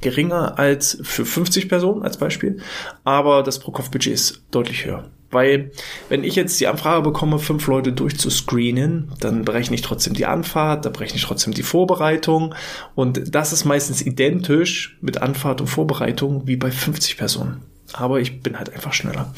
geringer 0.00 0.58
als 0.58 0.98
für 1.02 1.24
50 1.24 1.68
Personen 1.68 2.02
als 2.02 2.18
Beispiel, 2.18 2.58
aber 3.04 3.42
das 3.42 3.58
Pro-Kopf-Budget 3.60 4.12
ist 4.12 4.42
deutlich 4.50 4.84
höher. 4.84 5.08
Weil, 5.30 5.72
wenn 6.08 6.22
ich 6.22 6.36
jetzt 6.36 6.60
die 6.60 6.66
Anfrage 6.66 7.02
bekomme, 7.02 7.38
fünf 7.38 7.66
Leute 7.66 7.92
durchzuscreenen, 7.92 9.12
dann 9.20 9.44
berechne 9.44 9.74
ich 9.74 9.82
trotzdem 9.82 10.14
die 10.14 10.26
Anfahrt, 10.26 10.84
da 10.84 10.90
berechne 10.90 11.16
ich 11.16 11.24
trotzdem 11.24 11.52
die 11.52 11.64
Vorbereitung. 11.64 12.54
Und 12.94 13.34
das 13.34 13.52
ist 13.52 13.64
meistens 13.64 14.02
identisch 14.02 14.98
mit 15.00 15.22
Anfahrt 15.22 15.60
und 15.60 15.66
Vorbereitung 15.66 16.46
wie 16.46 16.56
bei 16.56 16.70
50 16.70 17.16
Personen. 17.16 17.62
Aber 17.92 18.20
ich 18.20 18.42
bin 18.42 18.58
halt 18.58 18.72
einfach 18.72 18.92
schneller. 18.92 19.32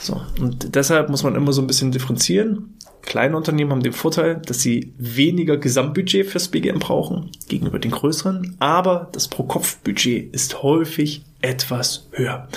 So. 0.00 0.20
Und 0.40 0.74
deshalb 0.76 1.08
muss 1.10 1.24
man 1.24 1.34
immer 1.34 1.52
so 1.52 1.62
ein 1.62 1.66
bisschen 1.66 1.90
differenzieren. 1.90 2.74
Kleine 3.06 3.36
Unternehmen 3.36 3.70
haben 3.70 3.82
den 3.82 3.92
Vorteil, 3.92 4.36
dass 4.36 4.60
sie 4.60 4.92
weniger 4.98 5.56
Gesamtbudget 5.56 6.26
fürs 6.26 6.48
BGM 6.48 6.78
brauchen 6.78 7.30
gegenüber 7.48 7.78
den 7.78 7.90
größeren, 7.90 8.56
aber 8.58 9.08
das 9.12 9.28
Pro-Kopf-Budget 9.28 10.34
ist 10.34 10.62
häufig 10.62 11.22
etwas 11.44 12.08
höher. 12.12 12.48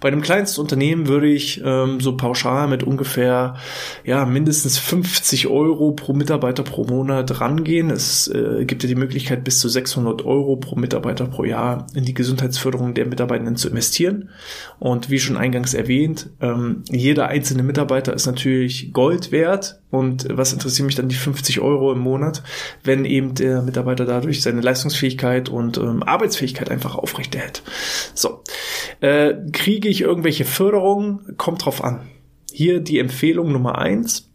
Bei 0.00 0.08
einem 0.08 0.22
kleinsten 0.22 0.62
Unternehmen 0.62 1.06
würde 1.06 1.28
ich 1.28 1.60
ähm, 1.62 2.00
so 2.00 2.16
pauschal 2.16 2.66
mit 2.66 2.82
ungefähr 2.82 3.56
ja 4.04 4.24
mindestens 4.24 4.78
50 4.78 5.48
Euro 5.48 5.92
pro 5.92 6.14
Mitarbeiter 6.14 6.62
pro 6.62 6.84
Monat 6.84 7.40
rangehen. 7.40 7.90
Es 7.90 8.28
äh, 8.28 8.64
gibt 8.64 8.82
ja 8.82 8.88
die 8.88 8.94
Möglichkeit 8.94 9.44
bis 9.44 9.60
zu 9.60 9.68
600 9.68 10.24
Euro 10.24 10.56
pro 10.56 10.76
Mitarbeiter 10.76 11.26
pro 11.26 11.44
Jahr 11.44 11.86
in 11.94 12.04
die 12.04 12.14
Gesundheitsförderung 12.14 12.94
der 12.94 13.04
Mitarbeitenden 13.04 13.56
zu 13.56 13.68
investieren. 13.68 14.30
Und 14.78 15.10
wie 15.10 15.18
schon 15.20 15.36
eingangs 15.36 15.74
erwähnt, 15.74 16.30
ähm, 16.40 16.84
jeder 16.90 17.28
einzelne 17.28 17.62
Mitarbeiter 17.62 18.14
ist 18.14 18.26
natürlich 18.26 18.94
Gold 18.94 19.30
wert. 19.30 19.81
Und 19.92 20.26
was 20.30 20.54
interessiert 20.54 20.86
mich 20.86 20.94
dann 20.94 21.10
die 21.10 21.14
50 21.14 21.60
Euro 21.60 21.92
im 21.92 21.98
Monat, 21.98 22.42
wenn 22.82 23.04
eben 23.04 23.34
der 23.34 23.60
Mitarbeiter 23.60 24.06
dadurch 24.06 24.40
seine 24.40 24.62
Leistungsfähigkeit 24.62 25.50
und 25.50 25.76
ähm, 25.76 26.02
Arbeitsfähigkeit 26.02 26.70
einfach 26.70 26.94
aufrechterhält. 26.94 27.62
So, 28.14 28.42
äh, 29.00 29.34
kriege 29.52 29.90
ich 29.90 30.00
irgendwelche 30.00 30.46
Förderungen? 30.46 31.36
Kommt 31.36 31.66
drauf 31.66 31.84
an. 31.84 32.08
Hier 32.50 32.80
die 32.80 32.98
Empfehlung 32.98 33.52
Nummer 33.52 33.76
eins 33.76 34.30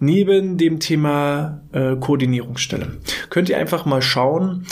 Neben 0.00 0.56
dem 0.56 0.80
Thema 0.80 1.60
äh, 1.72 1.96
Koordinierungsstelle 1.96 2.96
könnt 3.28 3.50
ihr 3.50 3.58
einfach 3.58 3.84
mal 3.84 4.00
schauen, 4.00 4.66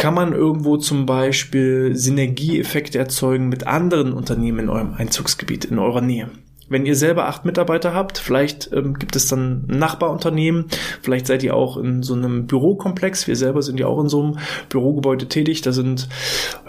kann 0.00 0.14
man 0.14 0.32
irgendwo 0.32 0.78
zum 0.78 1.04
Beispiel 1.04 1.94
Synergieeffekte 1.94 2.98
erzeugen 2.98 3.50
mit 3.50 3.66
anderen 3.66 4.14
Unternehmen 4.14 4.60
in 4.60 4.68
eurem 4.70 4.94
Einzugsgebiet, 4.94 5.66
in 5.66 5.78
eurer 5.78 6.00
Nähe. 6.00 6.30
Wenn 6.70 6.86
ihr 6.86 6.94
selber 6.94 7.26
acht 7.26 7.44
Mitarbeiter 7.44 7.92
habt, 7.94 8.16
vielleicht 8.16 8.72
ähm, 8.72 8.94
gibt 8.98 9.16
es 9.16 9.26
dann 9.26 9.66
ein 9.68 9.78
Nachbarunternehmen, 9.78 10.66
vielleicht 11.02 11.26
seid 11.26 11.42
ihr 11.42 11.54
auch 11.54 11.76
in 11.76 12.04
so 12.04 12.14
einem 12.14 12.46
Bürokomplex. 12.46 13.26
Wir 13.26 13.34
selber 13.34 13.60
sind 13.60 13.80
ja 13.80 13.88
auch 13.88 14.00
in 14.00 14.08
so 14.08 14.22
einem 14.22 14.38
Bürogebäude 14.68 15.26
tätig. 15.26 15.62
Da 15.62 15.72
sind, 15.72 16.08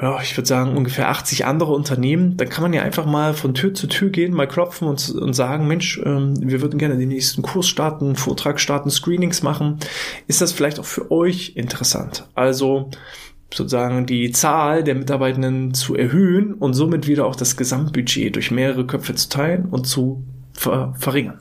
ja, 0.01 0.19
ich 0.21 0.35
würde 0.35 0.47
sagen, 0.47 0.75
ungefähr 0.75 1.09
80 1.09 1.45
andere 1.45 1.73
Unternehmen. 1.73 2.35
Dann 2.35 2.49
kann 2.49 2.63
man 2.63 2.73
ja 2.73 2.81
einfach 2.81 3.05
mal 3.05 3.35
von 3.35 3.53
Tür 3.53 3.75
zu 3.75 3.85
Tür 3.85 4.09
gehen, 4.09 4.33
mal 4.33 4.47
klopfen 4.47 4.87
und, 4.87 5.07
und 5.11 5.33
sagen, 5.33 5.67
Mensch, 5.67 6.01
ähm, 6.03 6.33
wir 6.41 6.61
würden 6.61 6.79
gerne 6.79 6.97
den 6.97 7.09
nächsten 7.09 7.43
Kurs 7.43 7.67
starten, 7.67 8.15
Vortrag 8.15 8.59
starten, 8.59 8.89
Screenings 8.89 9.43
machen. 9.43 9.77
Ist 10.25 10.41
das 10.41 10.51
vielleicht 10.51 10.79
auch 10.79 10.85
für 10.85 11.11
euch 11.11 11.53
interessant? 11.55 12.25
Also 12.33 12.89
sozusagen 13.53 14.05
die 14.05 14.31
Zahl 14.31 14.83
der 14.83 14.95
Mitarbeitenden 14.95 15.73
zu 15.73 15.95
erhöhen 15.95 16.53
und 16.53 16.73
somit 16.73 17.07
wieder 17.07 17.25
auch 17.25 17.35
das 17.35 17.57
Gesamtbudget 17.57 18.35
durch 18.35 18.51
mehrere 18.51 18.85
Köpfe 18.85 19.15
zu 19.15 19.29
teilen 19.29 19.65
und 19.65 19.85
zu 19.85 20.23
ver 20.53 20.93
verringern. 20.97 21.40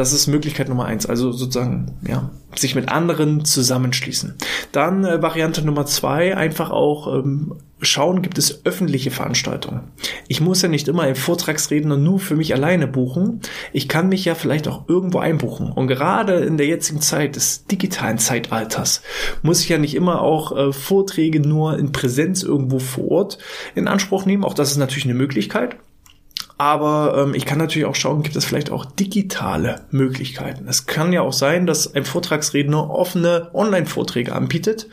Das 0.00 0.14
ist 0.14 0.28
Möglichkeit 0.28 0.70
Nummer 0.70 0.86
eins. 0.86 1.04
Also 1.04 1.30
sozusagen, 1.30 1.92
ja, 2.08 2.30
sich 2.56 2.74
mit 2.74 2.88
anderen 2.88 3.44
zusammenschließen. 3.44 4.34
Dann 4.72 5.04
äh, 5.04 5.20
Variante 5.20 5.60
Nummer 5.60 5.84
zwei, 5.84 6.34
einfach 6.34 6.70
auch 6.70 7.18
ähm, 7.18 7.56
schauen, 7.82 8.22
gibt 8.22 8.38
es 8.38 8.64
öffentliche 8.64 9.10
Veranstaltungen. 9.10 9.82
Ich 10.26 10.40
muss 10.40 10.62
ja 10.62 10.70
nicht 10.70 10.88
immer 10.88 11.02
einen 11.02 11.16
Vortragsredner 11.16 11.98
nur 11.98 12.18
für 12.18 12.34
mich 12.34 12.54
alleine 12.54 12.86
buchen. 12.86 13.42
Ich 13.74 13.90
kann 13.90 14.08
mich 14.08 14.24
ja 14.24 14.34
vielleicht 14.34 14.68
auch 14.68 14.88
irgendwo 14.88 15.18
einbuchen. 15.18 15.70
Und 15.70 15.86
gerade 15.86 16.36
in 16.36 16.56
der 16.56 16.66
jetzigen 16.66 17.02
Zeit 17.02 17.36
des 17.36 17.66
digitalen 17.66 18.16
Zeitalters 18.16 19.02
muss 19.42 19.60
ich 19.60 19.68
ja 19.68 19.76
nicht 19.76 19.94
immer 19.94 20.22
auch 20.22 20.56
äh, 20.56 20.72
Vorträge 20.72 21.40
nur 21.40 21.78
in 21.78 21.92
Präsenz 21.92 22.42
irgendwo 22.42 22.78
vor 22.78 23.10
Ort 23.10 23.38
in 23.74 23.86
Anspruch 23.86 24.24
nehmen. 24.24 24.44
Auch 24.44 24.54
das 24.54 24.70
ist 24.70 24.78
natürlich 24.78 25.04
eine 25.04 25.12
Möglichkeit. 25.12 25.76
Aber 26.60 27.16
ähm, 27.16 27.32
ich 27.32 27.46
kann 27.46 27.56
natürlich 27.56 27.86
auch 27.86 27.94
schauen, 27.94 28.22
gibt 28.22 28.36
es 28.36 28.44
vielleicht 28.44 28.70
auch 28.70 28.84
digitale 28.84 29.86
Möglichkeiten. 29.90 30.68
Es 30.68 30.84
kann 30.84 31.10
ja 31.10 31.22
auch 31.22 31.32
sein, 31.32 31.66
dass 31.66 31.94
ein 31.94 32.04
Vortragsredner 32.04 32.90
offene 32.90 33.48
Online-Vorträge 33.54 34.34
anbietet 34.34 34.86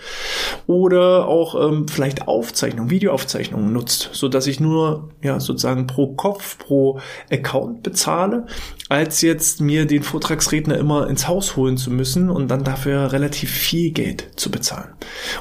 oder 0.66 1.28
auch 1.28 1.62
ähm, 1.62 1.90
vielleicht 1.90 2.30
Aufzeichnungen, 2.30 2.90
Videoaufzeichnungen 2.90 3.74
nutzt, 3.74 4.12
so 4.14 4.30
dass 4.30 4.48
ich 4.48 4.62
nur 4.62 5.10
ja 5.22 5.42
sozusagen 5.42 5.88
pro 5.88 6.14
Kopf, 6.14 6.58
pro 6.58 7.02
Account 7.30 7.84
bezahle, 7.84 8.46
als 8.90 9.22
jetzt 9.22 9.60
mir 9.60 9.86
den 9.86 10.04
Vortragsredner 10.04 10.78
immer 10.78 11.10
ins 11.10 11.28
Haus 11.28 11.56
holen 11.56 11.78
zu 11.78 11.92
müssen 11.92 12.30
und 12.30 12.48
dann 12.48 12.64
dafür 12.64 13.12
relativ 13.12 13.52
viel 13.52 13.92
Geld 13.92 14.30
zu 14.38 14.50
bezahlen. 14.50 14.90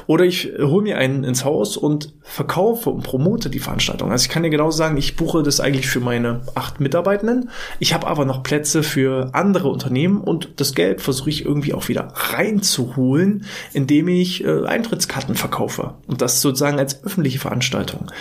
Oder 0.05 0.25
ich 0.25 0.51
hole 0.59 0.83
mir 0.83 0.97
einen 0.97 1.23
ins 1.23 1.45
Haus 1.45 1.77
und 1.77 2.13
verkaufe 2.23 2.89
und 2.89 3.03
promote 3.03 3.49
die 3.49 3.59
Veranstaltung. 3.59 4.11
Also 4.11 4.23
ich 4.25 4.29
kann 4.29 4.43
dir 4.43 4.49
genau 4.49 4.71
sagen, 4.71 4.97
ich 4.97 5.15
buche 5.15 5.43
das 5.43 5.59
eigentlich 5.59 5.87
für 5.87 6.01
meine 6.01 6.41
acht 6.55 6.79
Mitarbeitenden. 6.79 7.49
Ich 7.79 7.93
habe 7.93 8.07
aber 8.07 8.25
noch 8.25 8.43
Plätze 8.43 8.83
für 8.83 9.29
andere 9.33 9.69
Unternehmen 9.69 10.19
und 10.19 10.51
das 10.57 10.75
Geld 10.75 11.01
versuche 11.01 11.29
ich 11.29 11.45
irgendwie 11.45 11.73
auch 11.73 11.87
wieder 11.87 12.13
reinzuholen, 12.13 13.45
indem 13.73 14.09
ich 14.09 14.43
äh, 14.43 14.65
Eintrittskarten 14.65 15.35
verkaufe 15.35 15.95
und 16.07 16.21
das 16.21 16.41
sozusagen 16.41 16.79
als 16.79 17.03
öffentliche 17.03 17.39
Veranstaltung 17.39 18.11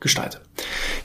gestalte. 0.00 0.40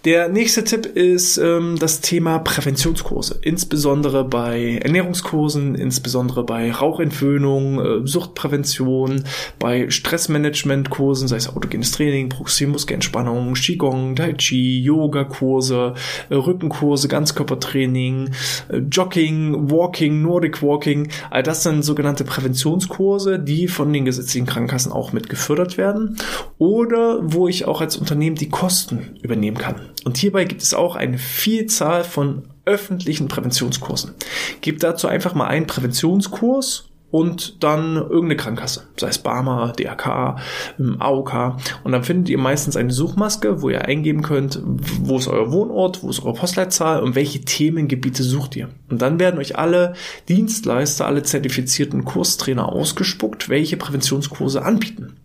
Der 0.03 0.29
nächste 0.29 0.63
Tipp 0.63 0.87
ist 0.87 1.37
ähm, 1.37 1.75
das 1.77 2.01
Thema 2.01 2.39
Präventionskurse, 2.39 3.37
insbesondere 3.43 4.23
bei 4.23 4.79
Ernährungskursen, 4.81 5.75
insbesondere 5.75 6.43
bei 6.43 6.71
Rauchentwöhnung, 6.71 7.79
äh, 7.79 8.07
Suchtprävention, 8.07 9.25
bei 9.59 9.91
Stressmanagementkursen, 9.91 11.27
sei 11.27 11.35
es 11.35 11.49
autogenes 11.49 11.91
Training, 11.91 12.29
Proximmuskelentspannung, 12.29 13.53
Qigong, 13.53 14.15
Tai 14.15 14.33
Chi, 14.33 14.81
Yoga-Kurse, 14.81 15.93
äh, 16.29 16.33
Rückenkurse, 16.33 17.07
Ganzkörpertraining, 17.07 18.31
äh, 18.69 18.77
Jogging, 18.77 19.69
Walking, 19.69 20.23
Nordic 20.23 20.63
Walking. 20.63 21.09
All 21.29 21.43
das 21.43 21.61
sind 21.61 21.83
sogenannte 21.83 22.23
Präventionskurse, 22.23 23.37
die 23.37 23.67
von 23.67 23.93
den 23.93 24.05
gesetzlichen 24.05 24.47
Krankenkassen 24.47 24.91
auch 24.91 25.13
mit 25.13 25.29
gefördert 25.29 25.77
werden 25.77 26.17
oder 26.57 27.19
wo 27.21 27.47
ich 27.47 27.65
auch 27.65 27.81
als 27.81 27.97
Unternehmen 27.97 28.35
die 28.35 28.49
Kosten 28.49 29.19
übernehmen 29.21 29.59
kann. 29.59 29.90
Und 30.03 30.17
hierbei 30.17 30.45
gibt 30.45 30.61
es 30.61 30.73
auch 30.73 30.95
eine 30.95 31.17
Vielzahl 31.17 32.03
von 32.03 32.43
öffentlichen 32.65 33.27
Präventionskursen. 33.27 34.15
Gebt 34.61 34.83
dazu 34.83 35.07
einfach 35.07 35.33
mal 35.33 35.47
einen 35.47 35.67
Präventionskurs 35.67 36.91
und 37.11 37.61
dann 37.61 37.95
irgendeine 37.95 38.37
Krankenkasse, 38.37 38.87
sei 38.97 39.09
es 39.09 39.19
Barmer, 39.19 39.73
DRK, 39.77 40.37
AOK. 40.99 41.57
Und 41.83 41.91
dann 41.91 42.03
findet 42.03 42.29
ihr 42.29 42.37
meistens 42.37 42.77
eine 42.77 42.91
Suchmaske, 42.91 43.61
wo 43.61 43.69
ihr 43.69 43.85
eingeben 43.85 44.21
könnt, 44.21 44.61
wo 44.63 45.17
ist 45.17 45.27
euer 45.27 45.51
Wohnort, 45.51 46.01
wo 46.03 46.09
ist 46.09 46.23
eure 46.23 46.33
Postleitzahl 46.33 47.03
und 47.03 47.15
welche 47.15 47.41
Themengebiete 47.41 48.23
sucht 48.23 48.55
ihr. 48.55 48.69
Und 48.89 49.01
dann 49.01 49.19
werden 49.19 49.39
euch 49.39 49.57
alle 49.57 49.93
Dienstleister, 50.29 51.05
alle 51.05 51.23
zertifizierten 51.23 52.05
Kurstrainer 52.05 52.69
ausgespuckt, 52.69 53.49
welche 53.49 53.75
Präventionskurse 53.75 54.63
anbieten. 54.63 55.17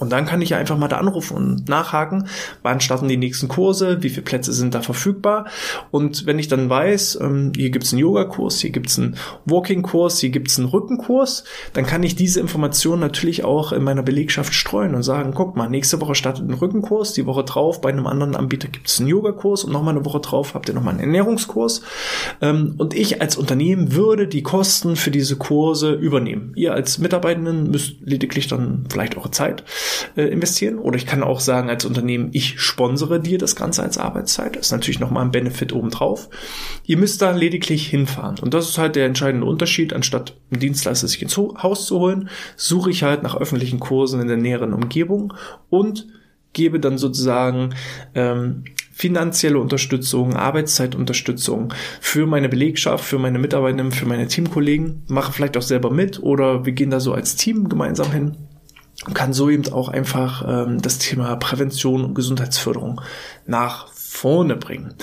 Und 0.00 0.10
dann 0.10 0.26
kann 0.26 0.40
ich 0.40 0.50
ja 0.50 0.58
einfach 0.58 0.78
mal 0.78 0.88
da 0.88 0.96
anrufen 0.96 1.36
und 1.36 1.68
nachhaken, 1.68 2.26
wann 2.62 2.80
starten 2.80 3.06
die 3.06 3.18
nächsten 3.18 3.48
Kurse, 3.48 4.02
wie 4.02 4.08
viele 4.08 4.22
Plätze 4.22 4.52
sind 4.52 4.74
da 4.74 4.80
verfügbar. 4.80 5.46
Und 5.90 6.26
wenn 6.26 6.38
ich 6.38 6.48
dann 6.48 6.70
weiß, 6.70 7.18
ähm, 7.20 7.52
hier 7.54 7.70
gibt's 7.70 7.92
einen 7.92 8.00
Yoga-Kurs, 8.00 8.60
hier 8.60 8.70
gibt's 8.70 8.98
einen 8.98 9.16
Walking-Kurs, 9.44 10.18
hier 10.18 10.30
gibt's 10.30 10.58
einen 10.58 10.68
Rückenkurs, 10.68 11.44
dann 11.74 11.84
kann 11.84 12.02
ich 12.02 12.16
diese 12.16 12.40
Informationen 12.40 13.00
natürlich 13.00 13.44
auch 13.44 13.72
in 13.72 13.84
meiner 13.84 14.02
Belegschaft 14.02 14.54
streuen 14.54 14.94
und 14.94 15.02
sagen, 15.02 15.32
guck 15.34 15.54
mal, 15.54 15.68
nächste 15.68 16.00
Woche 16.00 16.14
startet 16.14 16.48
ein 16.48 16.54
Rückenkurs, 16.54 17.12
die 17.12 17.26
Woche 17.26 17.44
drauf 17.44 17.82
bei 17.82 17.90
einem 17.90 18.06
anderen 18.06 18.34
Anbieter 18.36 18.68
gibt's 18.68 19.00
einen 19.00 19.08
Yoga-Kurs 19.08 19.64
und 19.64 19.72
nochmal 19.72 19.94
eine 19.94 20.06
Woche 20.06 20.20
drauf 20.20 20.54
habt 20.54 20.68
ihr 20.68 20.74
nochmal 20.74 20.94
einen 20.94 21.00
Ernährungskurs. 21.00 21.82
Ähm, 22.40 22.74
und 22.78 22.94
ich 22.94 23.20
als 23.20 23.36
Unternehmen 23.36 23.94
würde 23.94 24.26
die 24.26 24.42
Kosten 24.42 24.96
für 24.96 25.10
diese 25.10 25.36
Kurse 25.36 25.92
übernehmen. 25.92 26.52
Ihr 26.56 26.72
als 26.72 26.98
Mitarbeitenden 26.98 27.70
müsst 27.70 27.96
lediglich 28.00 28.48
dann 28.48 28.86
vielleicht 28.88 29.16
eure 29.16 29.30
Zeit 29.30 29.64
äh, 30.16 30.22
investieren. 30.22 30.78
Oder 30.78 30.96
ich 30.96 31.06
kann 31.06 31.22
auch 31.22 31.40
sagen 31.40 31.68
als 31.68 31.84
Unternehmen, 31.84 32.30
ich 32.32 32.60
sponsere 32.60 33.20
dir 33.20 33.38
das 33.38 33.56
Ganze 33.56 33.82
als 33.82 33.98
Arbeitszeit. 33.98 34.56
Das 34.56 34.66
ist 34.66 34.72
natürlich 34.72 35.00
nochmal 35.00 35.24
ein 35.24 35.30
Benefit 35.30 35.72
obendrauf. 35.72 36.28
Ihr 36.84 36.96
müsst 36.96 37.22
da 37.22 37.30
lediglich 37.30 37.86
hinfahren. 37.86 38.38
Und 38.40 38.54
das 38.54 38.68
ist 38.68 38.78
halt 38.78 38.96
der 38.96 39.06
entscheidende 39.06 39.46
Unterschied. 39.46 39.92
Anstatt 39.92 40.36
einen 40.50 40.60
Dienstleister 40.60 41.08
sich 41.08 41.22
ins 41.22 41.36
Haus 41.36 41.86
zu 41.86 41.98
holen, 41.98 42.28
suche 42.56 42.90
ich 42.90 43.02
halt 43.02 43.22
nach 43.22 43.36
öffentlichen 43.36 43.80
Kursen 43.80 44.20
in 44.20 44.28
der 44.28 44.36
näheren 44.36 44.72
Umgebung 44.72 45.34
und 45.68 46.06
gebe 46.52 46.80
dann 46.80 46.98
sozusagen 46.98 47.74
ähm, 48.14 48.64
finanzielle 48.92 49.58
Unterstützung, 49.58 50.36
Arbeitszeitunterstützung 50.36 51.72
für 52.00 52.26
meine 52.26 52.48
Belegschaft, 52.48 53.04
für 53.04 53.18
meine 53.18 53.38
Mitarbeiter, 53.38 53.90
für 53.90 54.06
meine 54.06 54.26
Teamkollegen, 54.26 55.04
mache 55.08 55.32
vielleicht 55.32 55.56
auch 55.56 55.62
selber 55.62 55.90
mit 55.90 56.22
oder 56.22 56.66
wir 56.66 56.72
gehen 56.72 56.90
da 56.90 57.00
so 57.00 57.14
als 57.14 57.36
Team 57.36 57.68
gemeinsam 57.68 58.12
hin 58.12 58.36
kann 59.14 59.32
so 59.32 59.48
eben 59.48 59.72
auch 59.72 59.88
einfach 59.88 60.44
ähm, 60.46 60.82
das 60.82 60.98
Thema 60.98 61.34
Prävention 61.36 62.04
und 62.04 62.14
Gesundheitsförderung 62.14 63.00
nach 63.46 63.86
vorne 64.10 64.56
bringen. 64.56 64.94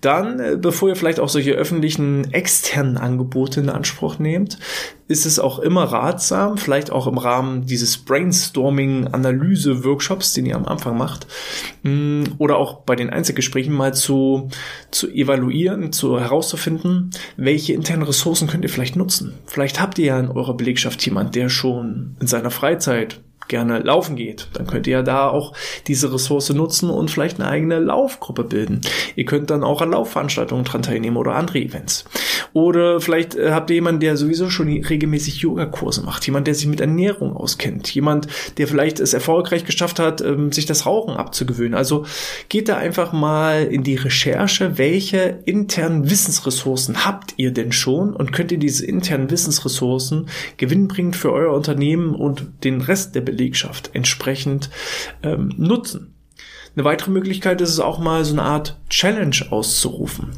Dann, 0.00 0.40
äh, 0.40 0.56
bevor 0.60 0.88
ihr 0.90 0.96
vielleicht 0.96 1.20
auch 1.20 1.28
solche 1.28 1.52
öffentlichen 1.52 2.32
externen 2.32 2.96
Angebote 2.98 3.60
in 3.60 3.70
Anspruch 3.70 4.18
nehmt, 4.18 4.58
ist 5.06 5.24
es 5.24 5.38
auch 5.38 5.60
immer 5.60 5.84
ratsam, 5.84 6.58
vielleicht 6.58 6.90
auch 6.90 7.06
im 7.06 7.16
Rahmen 7.16 7.66
dieses 7.66 7.96
Brainstorming-Analyse-Workshops, 7.98 10.32
den 10.34 10.44
ihr 10.44 10.56
am 10.56 10.66
Anfang 10.66 10.98
macht, 10.98 11.28
mm, 11.84 12.24
oder 12.36 12.58
auch 12.58 12.80
bei 12.80 12.96
den 12.96 13.10
Einzelgesprächen 13.10 13.72
mal 13.72 13.94
zu, 13.94 14.50
zu 14.90 15.08
evaluieren, 15.08 15.92
zu 15.92 16.18
herauszufinden, 16.20 17.12
welche 17.36 17.72
internen 17.72 18.02
Ressourcen 18.02 18.48
könnt 18.48 18.64
ihr 18.64 18.70
vielleicht 18.70 18.96
nutzen. 18.96 19.34
Vielleicht 19.46 19.80
habt 19.80 19.98
ihr 19.98 20.06
ja 20.06 20.18
in 20.20 20.28
eurer 20.28 20.54
Belegschaft 20.54 21.02
jemand, 21.06 21.34
der 21.36 21.48
schon 21.48 22.16
in 22.20 22.26
seiner 22.26 22.50
Freizeit 22.50 23.22
gerne 23.48 23.80
laufen 23.80 24.16
geht, 24.16 24.48
dann 24.52 24.66
könnt 24.66 24.86
ihr 24.86 24.98
ja 24.98 25.02
da 25.02 25.28
auch 25.28 25.52
diese 25.86 26.12
Ressource 26.12 26.50
nutzen 26.50 26.90
und 26.90 27.10
vielleicht 27.10 27.40
eine 27.40 27.48
eigene 27.48 27.78
Laufgruppe 27.78 28.44
bilden. 28.44 28.80
Ihr 29.16 29.24
könnt 29.24 29.50
dann 29.50 29.64
auch 29.64 29.82
an 29.82 29.90
Laufveranstaltungen 29.90 30.64
dran 30.64 30.82
teilnehmen 30.82 31.16
oder 31.16 31.34
andere 31.34 31.58
Events. 31.58 32.04
Oder 32.52 33.00
vielleicht 33.00 33.34
äh, 33.34 33.50
habt 33.50 33.70
ihr 33.70 33.74
jemanden, 33.74 34.00
der 34.00 34.16
sowieso 34.16 34.50
schon 34.50 34.68
regelmäßig 34.68 35.38
Yogakurse 35.38 36.02
macht, 36.02 36.26
jemand, 36.26 36.46
der 36.46 36.54
sich 36.54 36.66
mit 36.66 36.80
Ernährung 36.80 37.36
auskennt, 37.36 37.92
jemand, 37.94 38.26
der 38.58 38.68
vielleicht 38.68 39.00
es 39.00 39.14
erfolgreich 39.14 39.64
geschafft 39.64 39.98
hat, 39.98 40.20
ähm, 40.20 40.52
sich 40.52 40.66
das 40.66 40.86
Rauchen 40.86 41.14
abzugewöhnen. 41.14 41.74
Also 41.74 42.04
geht 42.48 42.68
da 42.68 42.76
einfach 42.76 43.12
mal 43.12 43.64
in 43.64 43.82
die 43.82 43.96
Recherche, 43.96 44.78
welche 44.78 45.40
internen 45.44 46.10
Wissensressourcen 46.10 47.04
habt 47.04 47.34
ihr 47.36 47.52
denn 47.52 47.72
schon 47.72 48.14
und 48.14 48.32
könnt 48.32 48.52
ihr 48.52 48.58
diese 48.58 48.86
internen 48.86 49.30
Wissensressourcen 49.30 50.28
gewinnbringend 50.56 51.16
für 51.16 51.32
euer 51.32 51.54
Unternehmen 51.54 52.14
und 52.14 52.64
den 52.64 52.80
Rest 52.80 53.14
der 53.14 53.20
Belegschaft 53.38 53.90
entsprechend 53.94 54.68
ähm, 55.22 55.54
nutzen. 55.56 56.14
Eine 56.74 56.84
weitere 56.84 57.10
Möglichkeit 57.10 57.60
ist 57.60 57.70
es 57.70 57.80
auch 57.80 57.98
mal 57.98 58.24
so 58.24 58.34
eine 58.34 58.42
Art 58.42 58.78
Challenge 58.90 59.36
auszurufen 59.50 60.32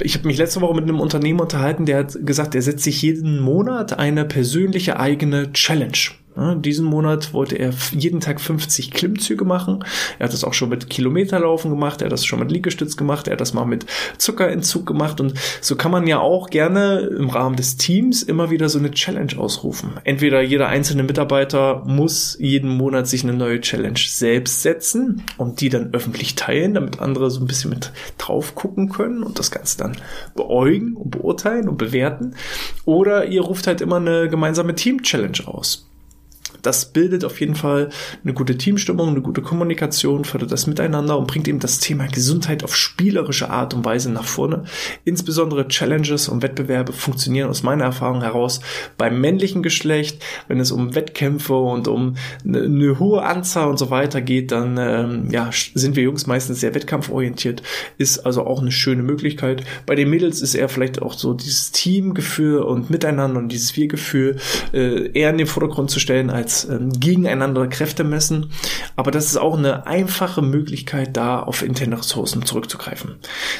ich 0.00 0.14
habe 0.14 0.26
mich 0.26 0.38
letzte 0.38 0.60
Woche 0.60 0.74
mit 0.74 0.84
einem 0.84 1.00
Unternehmer 1.00 1.42
unterhalten, 1.42 1.86
der 1.86 1.98
hat 1.98 2.16
gesagt, 2.24 2.54
er 2.54 2.62
setzt 2.62 2.84
sich 2.84 3.02
jeden 3.02 3.40
Monat 3.40 3.98
eine 3.98 4.24
persönliche 4.24 4.98
eigene 4.98 5.52
Challenge. 5.52 5.98
Ja, 6.38 6.54
diesen 6.54 6.86
Monat 6.86 7.32
wollte 7.32 7.56
er 7.56 7.72
jeden 7.90 8.20
Tag 8.20 8.40
50 8.40 8.92
Klimmzüge 8.92 9.44
machen. 9.44 9.84
Er 10.20 10.26
hat 10.26 10.32
das 10.32 10.44
auch 10.44 10.54
schon 10.54 10.68
mit 10.68 10.88
Kilometerlaufen 10.88 11.68
gemacht, 11.68 12.00
er 12.00 12.06
hat 12.06 12.12
das 12.12 12.24
schon 12.24 12.38
mit 12.38 12.52
Liegestütz 12.52 12.96
gemacht, 12.96 13.26
er 13.26 13.32
hat 13.32 13.40
das 13.40 13.54
mal 13.54 13.64
mit 13.64 13.86
Zuckerentzug 14.18 14.86
gemacht 14.86 15.20
und 15.20 15.34
so 15.60 15.74
kann 15.74 15.90
man 15.90 16.06
ja 16.06 16.20
auch 16.20 16.50
gerne 16.50 17.00
im 17.00 17.28
Rahmen 17.28 17.56
des 17.56 17.76
Teams 17.76 18.22
immer 18.22 18.50
wieder 18.50 18.68
so 18.68 18.78
eine 18.78 18.92
Challenge 18.92 19.32
ausrufen. 19.36 19.94
Entweder 20.04 20.40
jeder 20.40 20.68
einzelne 20.68 21.02
Mitarbeiter 21.02 21.82
muss 21.86 22.36
jeden 22.38 22.70
Monat 22.70 23.08
sich 23.08 23.24
eine 23.24 23.34
neue 23.34 23.60
Challenge 23.60 23.98
selbst 23.98 24.62
setzen 24.62 25.24
und 25.38 25.60
die 25.60 25.70
dann 25.70 25.92
öffentlich 25.92 26.36
teilen, 26.36 26.74
damit 26.74 27.00
andere 27.00 27.32
so 27.32 27.40
ein 27.40 27.48
bisschen 27.48 27.70
mit 27.70 27.90
drauf 28.16 28.54
gucken 28.54 28.90
können 28.90 29.24
und 29.24 29.40
das 29.40 29.50
Ganze 29.50 29.78
dann 29.78 29.96
beäugen 30.36 30.94
und 30.94 31.10
beurteilen 31.10 31.68
und 31.68 31.78
bewerten. 31.78 32.36
Oder 32.84 33.26
ihr 33.26 33.42
ruft 33.42 33.66
halt 33.66 33.80
immer 33.80 33.96
eine 33.96 34.28
gemeinsame 34.28 34.76
Team-Challenge 34.76 35.38
aus 35.46 35.88
das 36.62 36.86
bildet 36.92 37.24
auf 37.24 37.40
jeden 37.40 37.54
Fall 37.54 37.90
eine 38.24 38.34
gute 38.34 38.56
Teamstimmung, 38.58 39.08
eine 39.08 39.22
gute 39.22 39.42
Kommunikation, 39.42 40.24
fördert 40.24 40.52
das 40.52 40.66
Miteinander 40.66 41.18
und 41.18 41.26
bringt 41.26 41.48
eben 41.48 41.60
das 41.60 41.80
Thema 41.80 42.06
Gesundheit 42.06 42.64
auf 42.64 42.76
spielerische 42.76 43.50
Art 43.50 43.74
und 43.74 43.84
Weise 43.84 44.10
nach 44.10 44.24
vorne. 44.24 44.64
Insbesondere 45.04 45.68
Challenges 45.68 46.28
und 46.28 46.42
Wettbewerbe 46.42 46.92
funktionieren 46.92 47.50
aus 47.50 47.62
meiner 47.62 47.84
Erfahrung 47.84 48.22
heraus 48.22 48.60
beim 48.96 49.20
männlichen 49.20 49.62
Geschlecht. 49.62 50.22
Wenn 50.48 50.60
es 50.60 50.72
um 50.72 50.94
Wettkämpfe 50.94 51.54
und 51.54 51.88
um 51.88 52.16
eine, 52.44 52.62
eine 52.62 52.98
hohe 52.98 53.22
Anzahl 53.22 53.68
und 53.68 53.78
so 53.78 53.90
weiter 53.90 54.20
geht, 54.20 54.52
dann 54.52 54.76
ähm, 54.78 55.30
ja, 55.30 55.50
sind 55.74 55.96
wir 55.96 56.02
Jungs 56.02 56.26
meistens 56.26 56.60
sehr 56.60 56.74
wettkampforientiert. 56.74 57.62
Ist 57.98 58.18
also 58.20 58.46
auch 58.46 58.60
eine 58.60 58.72
schöne 58.72 59.02
Möglichkeit. 59.02 59.64
Bei 59.86 59.94
den 59.94 60.10
Mädels 60.10 60.40
ist 60.40 60.54
eher 60.54 60.68
vielleicht 60.68 61.00
auch 61.02 61.12
so 61.12 61.34
dieses 61.34 61.72
Teamgefühl 61.72 62.60
und 62.60 62.90
Miteinander 62.90 63.38
und 63.38 63.50
dieses 63.50 63.76
Wir-Gefühl 63.76 64.36
äh, 64.72 65.10
eher 65.12 65.30
in 65.30 65.38
den 65.38 65.46
Vordergrund 65.46 65.90
zu 65.90 66.00
stellen 66.00 66.30
als 66.30 66.47
als 66.48 66.64
ähm, 66.64 66.90
gegeneinander 66.98 67.66
Kräfte 67.66 68.04
messen. 68.04 68.50
Aber 68.96 69.10
das 69.10 69.26
ist 69.26 69.36
auch 69.36 69.58
eine 69.58 69.86
einfache 69.86 70.40
Möglichkeit, 70.40 71.14
da 71.14 71.40
auf 71.40 71.62
interne 71.62 71.98
Ressourcen 71.98 72.46
zurückzugreifen. 72.46 73.16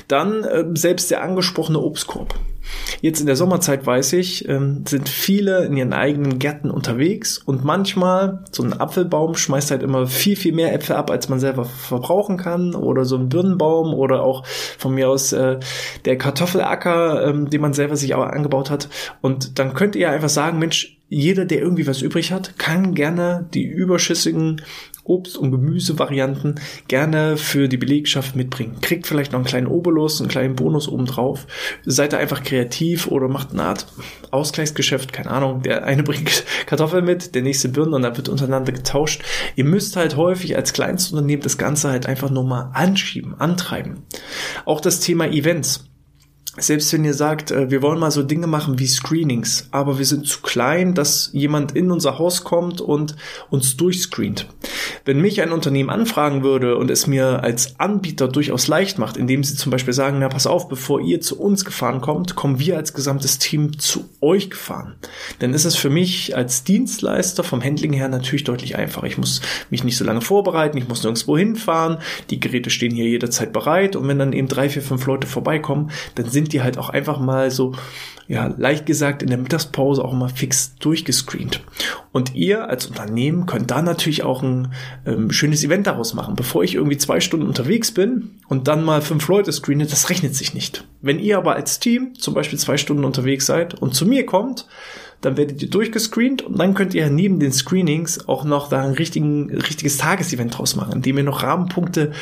Dann 0.08 0.42
äh, 0.44 0.64
selbst 0.72 1.10
der 1.10 1.22
angesprochene 1.22 1.80
Obstkorb. 1.80 2.34
Jetzt 3.00 3.20
in 3.20 3.26
der 3.26 3.36
Sommerzeit 3.36 3.86
weiß 3.86 4.14
ich, 4.14 4.48
ähm, 4.48 4.84
sind 4.86 5.08
viele 5.08 5.64
in 5.64 5.76
ihren 5.76 5.92
eigenen 5.92 6.38
Gärten 6.38 6.70
unterwegs 6.70 7.38
und 7.38 7.64
manchmal 7.64 8.44
so 8.52 8.62
ein 8.62 8.78
Apfelbaum 8.78 9.34
schmeißt 9.36 9.70
halt 9.70 9.82
immer 9.82 10.06
viel, 10.06 10.36
viel 10.36 10.52
mehr 10.52 10.74
Äpfel 10.74 10.96
ab, 10.96 11.10
als 11.10 11.28
man 11.28 11.40
selber 11.40 11.64
verbrauchen 11.64 12.36
kann 12.36 12.74
oder 12.74 13.04
so 13.04 13.16
ein 13.16 13.28
Birnenbaum 13.28 13.94
oder 13.94 14.22
auch 14.22 14.46
von 14.46 14.94
mir 14.94 15.08
aus 15.08 15.32
äh, 15.32 15.58
der 16.04 16.18
Kartoffelacker, 16.18 17.26
ähm, 17.26 17.48
den 17.48 17.60
man 17.60 17.72
selber 17.72 17.96
sich 17.96 18.14
auch 18.14 18.24
angebaut 18.24 18.70
hat 18.70 18.88
und 19.22 19.58
dann 19.58 19.72
könnt 19.72 19.96
ihr 19.96 20.10
einfach 20.10 20.28
sagen, 20.28 20.58
Mensch, 20.58 20.97
jeder, 21.08 21.44
der 21.44 21.60
irgendwie 21.60 21.86
was 21.86 22.02
übrig 22.02 22.32
hat, 22.32 22.58
kann 22.58 22.94
gerne 22.94 23.48
die 23.54 23.64
überschüssigen 23.64 24.62
Obst- 25.04 25.38
und 25.38 25.50
Gemüsevarianten 25.50 26.56
gerne 26.86 27.38
für 27.38 27.66
die 27.66 27.78
Belegschaft 27.78 28.36
mitbringen. 28.36 28.76
Kriegt 28.82 29.06
vielleicht 29.06 29.32
noch 29.32 29.38
einen 29.38 29.46
kleinen 29.46 29.66
Obolus, 29.66 30.20
einen 30.20 30.28
kleinen 30.28 30.54
Bonus 30.54 30.86
obendrauf. 30.86 31.46
Seid 31.86 32.12
da 32.12 32.18
einfach 32.18 32.42
kreativ 32.42 33.06
oder 33.06 33.28
macht 33.28 33.52
eine 33.52 33.62
Art 33.62 33.86
Ausgleichsgeschäft, 34.30 35.14
keine 35.14 35.30
Ahnung. 35.30 35.62
Der 35.62 35.84
eine 35.84 36.02
bringt 36.04 36.44
Kartoffeln 36.66 37.06
mit, 37.06 37.34
der 37.34 37.42
nächste 37.42 37.70
Birnen 37.70 37.94
und 37.94 38.02
dann 38.02 38.16
wird 38.16 38.28
untereinander 38.28 38.72
getauscht. 38.72 39.22
Ihr 39.56 39.64
müsst 39.64 39.96
halt 39.96 40.16
häufig 40.16 40.56
als 40.56 40.74
Kleinstunternehmen 40.74 41.42
das 41.42 41.56
Ganze 41.56 41.88
halt 41.88 42.04
einfach 42.04 42.28
nur 42.28 42.44
mal 42.44 42.70
anschieben, 42.74 43.34
antreiben. 43.40 44.02
Auch 44.66 44.82
das 44.82 45.00
Thema 45.00 45.26
Events 45.26 45.88
selbst 46.60 46.92
wenn 46.92 47.04
ihr 47.04 47.14
sagt, 47.14 47.50
äh, 47.50 47.70
wir 47.70 47.82
wollen 47.82 47.98
mal 47.98 48.10
so 48.10 48.22
Dinge 48.22 48.46
machen 48.46 48.78
wie 48.78 48.86
Screenings, 48.86 49.68
aber 49.70 49.98
wir 49.98 50.04
sind 50.04 50.26
zu 50.26 50.40
klein, 50.40 50.94
dass 50.94 51.30
jemand 51.32 51.72
in 51.72 51.90
unser 51.90 52.18
Haus 52.18 52.44
kommt 52.44 52.80
und 52.80 53.16
uns 53.50 53.76
durchscreent. 53.76 54.46
Wenn 55.04 55.20
mich 55.20 55.40
ein 55.40 55.52
Unternehmen 55.52 55.90
anfragen 55.90 56.42
würde 56.42 56.76
und 56.76 56.90
es 56.90 57.06
mir 57.06 57.42
als 57.42 57.78
Anbieter 57.78 58.28
durchaus 58.28 58.68
leicht 58.68 58.98
macht, 58.98 59.16
indem 59.16 59.44
sie 59.44 59.56
zum 59.56 59.70
Beispiel 59.70 59.94
sagen, 59.94 60.18
na 60.18 60.28
pass 60.28 60.46
auf, 60.46 60.68
bevor 60.68 61.00
ihr 61.00 61.20
zu 61.20 61.40
uns 61.40 61.64
gefahren 61.64 62.00
kommt, 62.00 62.34
kommen 62.34 62.58
wir 62.58 62.76
als 62.76 62.94
gesamtes 62.94 63.38
Team 63.38 63.78
zu 63.78 64.08
euch 64.20 64.50
gefahren. 64.50 64.94
Dann 65.38 65.54
ist 65.54 65.64
es 65.64 65.76
für 65.76 65.90
mich 65.90 66.36
als 66.36 66.64
Dienstleister 66.64 67.44
vom 67.44 67.62
Handling 67.62 67.92
her 67.92 68.08
natürlich 68.08 68.44
deutlich 68.44 68.76
einfacher. 68.76 69.06
Ich 69.06 69.18
muss 69.18 69.40
mich 69.70 69.84
nicht 69.84 69.96
so 69.96 70.04
lange 70.04 70.20
vorbereiten, 70.20 70.78
ich 70.78 70.88
muss 70.88 71.02
nirgendwo 71.02 71.36
hinfahren, 71.38 71.98
die 72.30 72.40
Geräte 72.40 72.70
stehen 72.70 72.94
hier 72.94 73.06
jederzeit 73.06 73.52
bereit 73.52 73.96
und 73.96 74.08
wenn 74.08 74.18
dann 74.18 74.32
eben 74.32 74.48
drei, 74.48 74.68
vier, 74.68 74.82
fünf 74.82 75.06
Leute 75.06 75.26
vorbeikommen, 75.26 75.90
dann 76.14 76.28
sind 76.28 76.47
die 76.48 76.62
halt 76.62 76.78
auch 76.78 76.88
einfach 76.88 77.20
mal 77.20 77.50
so, 77.50 77.72
ja, 78.26 78.46
leicht 78.58 78.86
gesagt, 78.86 79.22
in 79.22 79.28
der 79.28 79.38
Mittagspause 79.38 80.04
auch 80.04 80.12
mal 80.12 80.28
fix 80.28 80.74
durchgescreent. 80.76 81.60
Und 82.12 82.34
ihr 82.34 82.68
als 82.68 82.86
Unternehmen 82.86 83.46
könnt 83.46 83.70
da 83.70 83.82
natürlich 83.82 84.22
auch 84.22 84.42
ein 84.42 84.72
ähm, 85.06 85.30
schönes 85.30 85.64
Event 85.64 85.86
daraus 85.86 86.14
machen. 86.14 86.36
Bevor 86.36 86.62
ich 86.62 86.74
irgendwie 86.74 86.98
zwei 86.98 87.20
Stunden 87.20 87.46
unterwegs 87.46 87.92
bin 87.92 88.38
und 88.48 88.68
dann 88.68 88.84
mal 88.84 89.00
fünf 89.00 89.26
Leute 89.28 89.52
screene, 89.52 89.86
das 89.86 90.10
rechnet 90.10 90.34
sich 90.34 90.54
nicht. 90.54 90.84
Wenn 91.00 91.18
ihr 91.18 91.38
aber 91.38 91.54
als 91.54 91.78
Team 91.78 92.14
zum 92.18 92.34
Beispiel 92.34 92.58
zwei 92.58 92.76
Stunden 92.76 93.04
unterwegs 93.04 93.46
seid 93.46 93.74
und 93.74 93.94
zu 93.94 94.04
mir 94.04 94.26
kommt, 94.26 94.66
dann 95.20 95.36
werdet 95.36 95.62
ihr 95.62 95.70
durchgescreent 95.70 96.42
und 96.42 96.58
dann 96.58 96.74
könnt 96.74 96.94
ihr 96.94 97.10
neben 97.10 97.40
den 97.40 97.52
Screenings 97.52 98.28
auch 98.28 98.44
noch 98.44 98.68
da 98.68 98.82
ein 98.82 98.92
richtigen, 98.92 99.50
richtiges 99.50 99.96
Tagesevent 99.98 100.56
draus 100.56 100.76
machen, 100.76 100.94
indem 100.94 101.18
ihr 101.18 101.24
noch 101.24 101.42
Rahmenpunkte 101.42 102.12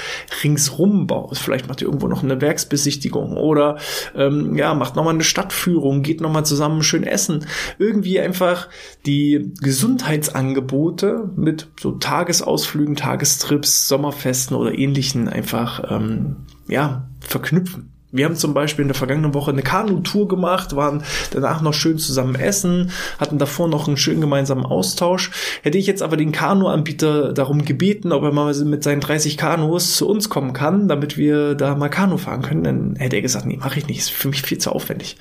ringsrum 0.42 1.06
baut. 1.06 1.37
Vielleicht 1.37 1.68
macht 1.68 1.82
ihr 1.82 1.88
irgendwo 1.88 2.09
noch 2.09 2.22
eine 2.22 2.40
Werksbesichtigung 2.40 3.37
oder 3.37 3.78
ähm, 4.14 4.56
ja, 4.56 4.74
macht 4.74 4.96
nochmal 4.96 5.14
eine 5.14 5.24
Stadtführung, 5.24 6.02
geht 6.02 6.20
nochmal 6.20 6.46
zusammen 6.46 6.82
schön 6.82 7.04
essen. 7.04 7.46
Irgendwie 7.78 8.18
einfach 8.18 8.68
die 9.04 9.52
Gesundheitsangebote 9.61 11.30
mit 11.37 11.68
so 11.78 11.92
Tagesausflügen, 11.92 12.96
Tagestrips, 12.96 13.88
Sommerfesten 13.88 14.56
oder 14.56 14.76
ähnlichen 14.76 15.28
einfach 15.28 15.90
ähm, 15.90 16.37
ja, 16.68 17.09
verknüpfen. 17.20 17.95
Wir 18.16 18.24
haben 18.24 18.37
zum 18.37 18.55
Beispiel 18.55 18.83
in 18.83 18.88
der 18.88 18.94
vergangenen 18.94 19.35
Woche 19.35 19.50
eine 19.50 19.62
Kanu-Tour 19.62 20.29
gemacht, 20.29 20.74
waren 20.74 21.02
danach 21.31 21.61
noch 21.61 21.74
schön 21.74 21.98
zusammen 21.98 22.35
essen, 22.35 22.90
hatten 23.18 23.38
davor 23.38 23.68
noch 23.68 23.87
einen 23.87 23.96
schönen 23.96 24.20
gemeinsamen 24.20 24.64
Austausch. 24.64 25.31
Hätte 25.62 25.79
ich 25.79 25.87
jetzt 25.87 26.02
aber 26.02 26.16
den 26.16 26.33
Kanu-Anbieter 26.33 27.33
darum 27.33 27.64
gebeten, 27.64 28.12
ob 28.12 28.22
er 28.22 28.33
mal 28.33 28.55
mit 28.64 28.83
seinen 28.83 29.00
30 29.00 29.37
Kanus 29.37 29.96
zu 29.96 30.09
uns 30.09 30.29
kommen 30.29 30.52
kann, 30.52 30.88
damit 30.88 31.16
wir 31.16 31.55
da 31.55 31.74
mal 31.74 31.88
Kanu 31.88 32.16
fahren 32.16 32.42
können, 32.42 32.64
dann 32.64 32.96
hätte 32.96 33.16
er 33.16 33.22
gesagt, 33.22 33.46
nee, 33.46 33.57
mache 33.57 33.79
ich 33.79 33.87
nicht, 33.87 33.98
ist 33.98 34.11
für 34.11 34.29
mich 34.29 34.42
viel 34.42 34.59
zu 34.59 34.72
aufwendig. 34.72 35.16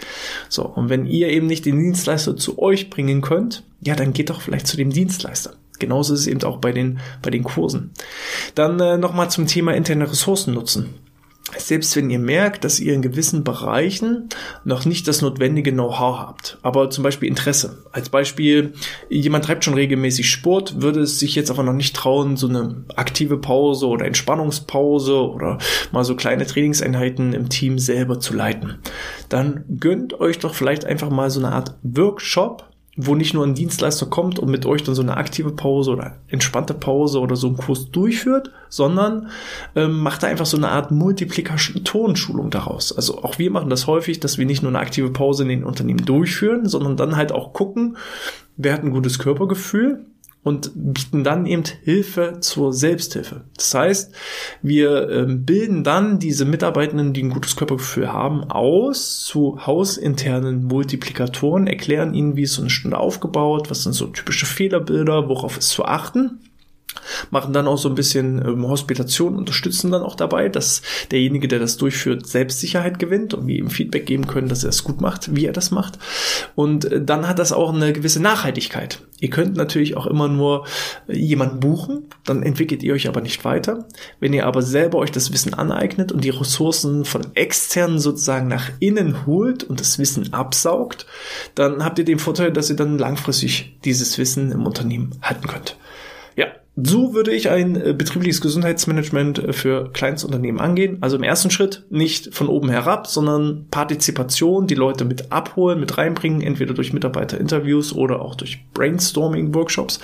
So, 0.49 0.65
und 0.65 0.89
wenn 0.89 1.05
ihr 1.05 1.29
eben 1.29 1.47
nicht 1.47 1.65
den 1.65 1.79
Dienstleister 1.79 2.37
zu 2.37 2.59
euch 2.59 2.89
bringen 2.89 3.21
könnt, 3.21 3.63
ja, 3.81 3.95
dann 3.95 4.13
geht 4.13 4.29
doch 4.29 4.41
vielleicht 4.41 4.67
zu 4.67 4.77
dem 4.77 4.89
Dienstleister. 4.89 5.53
Genauso 5.79 6.13
ist 6.13 6.21
es 6.21 6.27
eben 6.27 6.41
auch 6.43 6.57
bei 6.57 6.71
den, 6.71 6.99
bei 7.21 7.29
den 7.29 7.43
Kursen. 7.43 7.91
Dann 8.55 8.79
äh, 8.79 8.97
nochmal 8.97 9.29
zum 9.29 9.45
Thema 9.47 9.73
interne 9.73 10.09
Ressourcen 10.09 10.53
nutzen 10.53 10.95
selbst 11.57 11.95
wenn 11.95 12.09
ihr 12.09 12.19
merkt, 12.19 12.63
dass 12.63 12.79
ihr 12.79 12.93
in 12.93 13.01
gewissen 13.01 13.43
Bereichen 13.43 14.29
noch 14.63 14.85
nicht 14.85 15.07
das 15.07 15.21
notwendige 15.21 15.71
Know-how 15.71 16.17
habt, 16.17 16.57
aber 16.63 16.89
zum 16.89 17.03
Beispiel 17.03 17.29
Interesse. 17.29 17.85
Als 17.91 18.09
Beispiel, 18.09 18.73
jemand 19.09 19.45
treibt 19.45 19.63
schon 19.63 19.75
regelmäßig 19.75 20.29
Sport, 20.29 20.81
würde 20.81 21.01
es 21.01 21.19
sich 21.19 21.35
jetzt 21.35 21.51
aber 21.51 21.63
noch 21.63 21.73
nicht 21.73 21.95
trauen, 21.95 22.35
so 22.35 22.47
eine 22.47 22.85
aktive 22.95 23.37
Pause 23.37 23.87
oder 23.87 24.05
Entspannungspause 24.05 25.29
oder 25.29 25.59
mal 25.91 26.03
so 26.03 26.15
kleine 26.15 26.47
Trainingseinheiten 26.47 27.33
im 27.33 27.49
Team 27.49 27.77
selber 27.77 28.19
zu 28.19 28.33
leiten. 28.33 28.79
Dann 29.29 29.63
gönnt 29.79 30.19
euch 30.19 30.39
doch 30.39 30.55
vielleicht 30.55 30.85
einfach 30.85 31.09
mal 31.09 31.29
so 31.29 31.39
eine 31.39 31.51
Art 31.51 31.75
Workshop, 31.83 32.69
wo 32.97 33.13
nicht 33.15 33.33
nur 33.33 33.45
ein 33.45 33.55
Dienstleister 33.55 34.05
kommt 34.05 34.39
und 34.39 34.49
mit 34.49 34.65
euch 34.65 34.83
dann 34.83 34.95
so 34.95 35.01
eine 35.01 35.17
aktive 35.17 35.51
Pause 35.51 35.91
oder 35.91 36.15
entspannte 36.29 36.73
Pause 36.73 37.19
oder 37.19 37.35
so 37.35 37.47
einen 37.47 37.57
Kurs 37.57 37.91
durchführt, 37.91 38.51
sondern 38.69 39.29
ähm, 39.75 39.99
macht 39.99 40.23
da 40.23 40.27
einfach 40.27 40.45
so 40.45 40.55
eine 40.55 40.69
Art 40.69 40.91
Multiplikatorenschulung 40.91 42.51
daraus. 42.51 42.95
Also 42.95 43.21
auch 43.23 43.37
wir 43.37 43.51
machen 43.51 43.69
das 43.69 43.87
häufig, 43.87 44.21
dass 44.21 44.37
wir 44.37 44.45
nicht 44.45 44.61
nur 44.63 44.71
eine 44.71 44.79
aktive 44.79 45.09
Pause 45.09 45.43
in 45.43 45.49
den 45.49 45.63
Unternehmen 45.65 46.05
durchführen, 46.05 46.67
sondern 46.69 46.95
dann 46.95 47.17
halt 47.17 47.33
auch 47.33 47.51
gucken, 47.51 47.97
wer 48.55 48.73
hat 48.73 48.83
ein 48.83 48.91
gutes 48.91 49.19
Körpergefühl, 49.19 50.05
und 50.45 50.71
bieten 50.75 51.23
dann 51.23 51.47
eben 51.47 51.63
Hilfe 51.83 52.37
zur 52.39 52.71
Selbsthilfe. 52.71 53.45
Das 53.57 53.73
heißt, 53.73 54.13
wir 54.61 55.09
ähm, 55.09 55.43
bilden 55.43 55.83
dann 55.83 56.19
diese 56.19 56.45
Mitarbeitenden, 56.45 57.13
die 57.13 57.23
ein 57.23 57.31
gutes 57.31 57.55
Körpergefühl 57.55 58.13
haben, 58.13 58.43
aus 58.43 59.23
zu 59.25 59.65
hausinternen 59.65 60.65
Multiplikatoren, 60.65 61.65
erklären 61.65 62.13
ihnen, 62.13 62.35
wie 62.35 62.43
ist 62.43 62.53
so 62.53 62.61
eine 62.61 62.69
Stunde 62.69 62.99
aufgebaut, 62.99 63.71
was 63.71 63.81
sind 63.81 63.93
so 63.93 64.05
typische 64.05 64.45
Fehlerbilder, 64.45 65.27
worauf 65.27 65.57
ist 65.57 65.69
zu 65.69 65.83
achten 65.83 66.39
machen 67.31 67.53
dann 67.53 67.67
auch 67.67 67.77
so 67.77 67.89
ein 67.89 67.95
bisschen 67.95 68.43
ähm, 68.45 68.67
Hospitation, 68.67 69.35
unterstützen 69.35 69.91
dann 69.91 70.03
auch 70.03 70.15
dabei, 70.15 70.49
dass 70.49 70.81
derjenige, 71.11 71.47
der 71.47 71.59
das 71.59 71.77
durchführt, 71.77 72.27
Selbstsicherheit 72.27 72.99
gewinnt 72.99 73.33
und 73.33 73.47
wir 73.47 73.57
ihm 73.57 73.69
Feedback 73.69 74.05
geben 74.05 74.27
können, 74.27 74.49
dass 74.49 74.63
er 74.63 74.69
es 74.69 74.83
gut 74.83 75.01
macht, 75.01 75.35
wie 75.35 75.45
er 75.45 75.53
das 75.53 75.71
macht. 75.71 75.99
Und 76.55 76.85
äh, 76.85 77.03
dann 77.03 77.27
hat 77.27 77.39
das 77.39 77.51
auch 77.51 77.73
eine 77.73 77.93
gewisse 77.93 78.21
Nachhaltigkeit. 78.21 79.01
Ihr 79.19 79.29
könnt 79.29 79.55
natürlich 79.55 79.95
auch 79.95 80.07
immer 80.07 80.27
nur 80.27 80.65
äh, 81.07 81.17
jemanden 81.17 81.59
buchen, 81.59 82.05
dann 82.25 82.43
entwickelt 82.43 82.83
ihr 82.83 82.93
euch 82.93 83.07
aber 83.07 83.21
nicht 83.21 83.45
weiter. 83.45 83.87
Wenn 84.19 84.33
ihr 84.33 84.45
aber 84.45 84.61
selber 84.61 84.97
euch 84.97 85.11
das 85.11 85.31
Wissen 85.31 85.53
aneignet 85.53 86.11
und 86.11 86.23
die 86.23 86.29
Ressourcen 86.29 87.05
von 87.05 87.25
externen 87.35 87.99
sozusagen 87.99 88.47
nach 88.47 88.69
innen 88.79 89.25
holt 89.25 89.63
und 89.63 89.79
das 89.79 89.99
Wissen 89.99 90.33
absaugt, 90.33 91.05
dann 91.55 91.83
habt 91.83 91.99
ihr 91.99 92.05
den 92.05 92.19
Vorteil, 92.19 92.51
dass 92.51 92.69
ihr 92.69 92.75
dann 92.75 92.97
langfristig 92.97 93.77
dieses 93.85 94.17
Wissen 94.17 94.51
im 94.51 94.65
Unternehmen 94.65 95.11
halten 95.21 95.47
könnt. 95.47 95.77
So 96.77 97.13
würde 97.13 97.31
ich 97.31 97.49
ein 97.49 97.77
äh, 97.77 97.93
betriebliches 97.93 98.41
Gesundheitsmanagement 98.41 99.39
äh, 99.39 99.53
für 99.53 99.91
Kleinstunternehmen 99.93 100.59
angehen. 100.59 100.97
Also 100.99 101.15
im 101.15 101.23
ersten 101.23 101.49
Schritt 101.49 101.85
nicht 101.89 102.35
von 102.35 102.47
oben 102.47 102.69
herab, 102.69 103.07
sondern 103.07 103.67
Partizipation, 103.71 104.67
die 104.67 104.75
Leute 104.75 105.05
mit 105.05 105.31
abholen, 105.31 105.79
mit 105.79 105.97
reinbringen, 105.97 106.41
entweder 106.41 106.73
durch 106.73 106.91
Mitarbeiterinterviews 106.91 107.93
oder 107.93 108.21
auch 108.21 108.35
durch 108.35 108.65
Brainstorming-Workshops, 108.73 110.01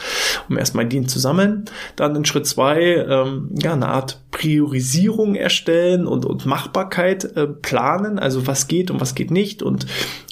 um 0.47 0.57
erstmal 0.57 0.85
Ideen 0.85 1.09
zu 1.09 1.19
sammeln. 1.19 1.65
Dann 1.97 2.15
in 2.15 2.23
Schritt 2.23 2.47
zwei 2.47 2.79
ähm, 2.79 3.49
ja 3.61 3.73
eine 3.73 3.89
Art 3.89 4.21
Priorisierung 4.31 5.35
erstellen 5.35 6.07
und, 6.07 6.25
und 6.25 6.45
Machbarkeit 6.45 7.35
äh, 7.35 7.47
planen, 7.47 8.17
also 8.17 8.47
was 8.47 8.69
geht 8.69 8.89
und 8.89 9.01
was 9.01 9.13
geht 9.13 9.29
nicht 9.29 9.61
und 9.61 9.87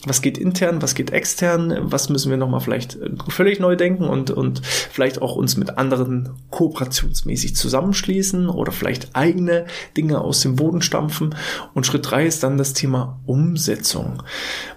was 0.05 0.21
geht 0.21 0.37
intern, 0.37 0.81
was 0.81 0.95
geht 0.95 1.11
extern, 1.11 1.77
was 1.81 2.09
müssen 2.09 2.29
wir 2.29 2.37
nochmal 2.37 2.61
vielleicht 2.61 2.95
äh, 2.95 3.09
völlig 3.27 3.59
neu 3.59 3.75
denken 3.75 4.05
und, 4.05 4.31
und 4.31 4.65
vielleicht 4.65 5.21
auch 5.21 5.35
uns 5.35 5.57
mit 5.57 5.77
anderen 5.77 6.28
kooperationsmäßig 6.49 7.55
zusammenschließen 7.55 8.49
oder 8.49 8.71
vielleicht 8.71 9.15
eigene 9.15 9.65
Dinge 9.95 10.21
aus 10.21 10.41
dem 10.41 10.55
Boden 10.55 10.81
stampfen. 10.81 11.35
Und 11.73 11.85
Schritt 11.85 12.09
drei 12.09 12.25
ist 12.25 12.43
dann 12.43 12.57
das 12.57 12.73
Thema 12.73 13.19
Umsetzung. 13.25 14.23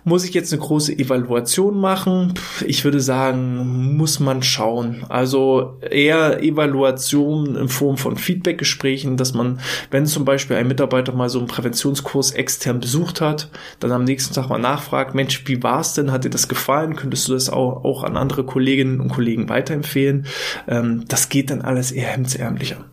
Muss 0.04 0.24
ich 0.24 0.34
jetzt 0.34 0.52
eine 0.52 0.60
große 0.60 0.98
Evaluation 0.98 1.78
machen? 1.78 2.34
Ich 2.66 2.84
würde 2.84 3.00
sagen, 3.00 3.96
muss 3.96 4.20
man 4.20 4.42
schauen. 4.42 5.04
Also 5.08 5.78
eher 5.80 6.42
Evaluation 6.42 7.56
in 7.56 7.68
Form 7.68 7.96
von 7.96 8.16
Feedbackgesprächen, 8.16 9.16
dass 9.16 9.32
man, 9.32 9.60
wenn 9.90 10.06
zum 10.06 10.24
Beispiel 10.24 10.56
ein 10.56 10.68
Mitarbeiter 10.68 11.12
mal 11.12 11.28
so 11.28 11.38
einen 11.38 11.48
Präventionskurs 11.48 12.32
extern 12.32 12.80
besucht 12.80 13.20
hat, 13.20 13.48
dann 13.80 13.92
am 13.92 14.04
nächsten 14.04 14.34
Tag 14.34 14.48
mal 14.48 14.58
nachfragt, 14.58 15.14
Mensch, 15.14 15.44
wie 15.46 15.62
war 15.62 15.80
es 15.80 15.94
denn? 15.94 16.12
Hat 16.12 16.24
dir 16.24 16.30
das 16.30 16.48
gefallen? 16.48 16.96
Könntest 16.96 17.28
du 17.28 17.32
das 17.32 17.48
auch, 17.48 17.84
auch 17.84 18.02
an 18.02 18.16
andere 18.16 18.44
Kolleginnen 18.44 19.00
und 19.00 19.08
Kollegen 19.08 19.48
weiterempfehlen? 19.48 20.26
Ähm, 20.68 21.04
das 21.08 21.28
geht 21.42 21.50
dann 21.50 21.62
alles 21.62 21.90
eher 21.90 22.06
hemdsärmlicher. 22.06 22.84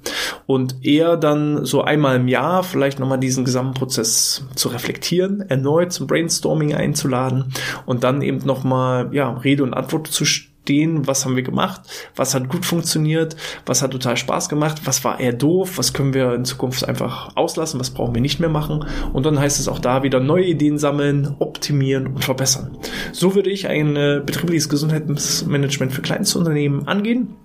Und 0.48 0.84
eher 0.84 1.18
dann 1.18 1.66
so 1.66 1.84
einmal 1.84 2.16
im 2.16 2.28
Jahr 2.28 2.64
vielleicht 2.64 3.00
nochmal 3.00 3.20
diesen 3.20 3.46
gesamten 3.46 3.76
Prozess 3.76 4.44
zu 4.56 4.70
reflektieren, 4.70 5.42
erneut 5.42 5.94
zum 5.94 6.08
Brainstorming 6.08 6.74
einzuladen 6.74 7.54
und 7.86 8.04
dann 8.04 8.24
eben 8.24 8.40
nochmal, 8.40 9.10
ja, 9.14 9.30
Rede 9.30 9.62
und 9.62 9.76
Antwort 9.76 10.08
zu 10.08 10.26
stehen, 10.26 11.06
was 11.06 11.26
haben 11.26 11.36
wir 11.36 11.44
gemacht, 11.44 11.82
was 12.16 12.34
hat 12.34 12.50
gut 12.50 12.66
funktioniert, 12.66 13.36
was 13.68 13.84
hat 13.84 13.92
total 13.92 14.18
Spaß 14.18 14.50
gemacht, 14.50 14.82
was 14.86 15.04
war 15.04 15.20
eher 15.20 15.34
doof, 15.34 15.78
was 15.78 15.94
können 15.94 16.16
wir 16.16 16.34
in 16.34 16.44
Zukunft 16.44 16.88
einfach 16.88 17.36
auslassen, 17.36 17.80
was 17.80 17.92
brauchen 17.92 18.16
wir 18.16 18.22
nicht 18.22 18.40
mehr 18.40 18.50
machen. 18.50 18.84
Und 19.14 19.28
dann 19.28 19.40
heißt 19.40 19.60
es 19.60 19.68
auch 19.68 19.80
da 19.80 20.02
wieder 20.02 20.20
neue 20.20 20.46
Ideen 20.46 20.80
sammeln, 20.80 21.36
optimieren 21.38 22.08
und 22.08 22.26
verbessern. 22.26 22.80
So 23.12 23.36
würde 23.36 23.52
ich 23.52 23.68
ein 23.68 23.96
äh, 23.96 24.24
betriebliches 24.26 24.70
Gesundheitsmanagement 24.70 25.94
für 25.94 26.02
Kleinstunternehmen 26.02 26.88
angehen. 26.88 27.36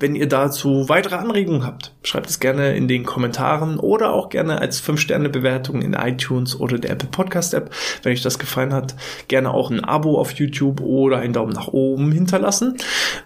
Wenn 0.00 0.14
ihr 0.14 0.28
dazu 0.28 0.88
weitere 0.88 1.16
Anregungen 1.16 1.64
habt, 1.64 1.92
schreibt 2.02 2.30
es 2.30 2.40
gerne 2.40 2.74
in 2.74 2.88
den 2.88 3.04
Kommentaren 3.04 3.78
oder 3.78 4.14
auch 4.14 4.30
gerne 4.30 4.58
als 4.58 4.82
5-Sterne-Bewertung 4.82 5.82
in 5.82 5.92
iTunes 5.92 6.58
oder 6.58 6.78
der 6.78 6.92
Apple 6.92 7.10
Podcast 7.10 7.52
App. 7.52 7.70
Wenn 8.02 8.12
euch 8.12 8.22
das 8.22 8.38
gefallen 8.38 8.72
hat, 8.72 8.94
gerne 9.28 9.52
auch 9.52 9.70
ein 9.70 9.84
Abo 9.84 10.18
auf 10.18 10.32
YouTube 10.32 10.80
oder 10.80 11.18
einen 11.18 11.34
Daumen 11.34 11.52
nach 11.52 11.68
oben 11.68 12.10
hinterlassen. 12.12 12.78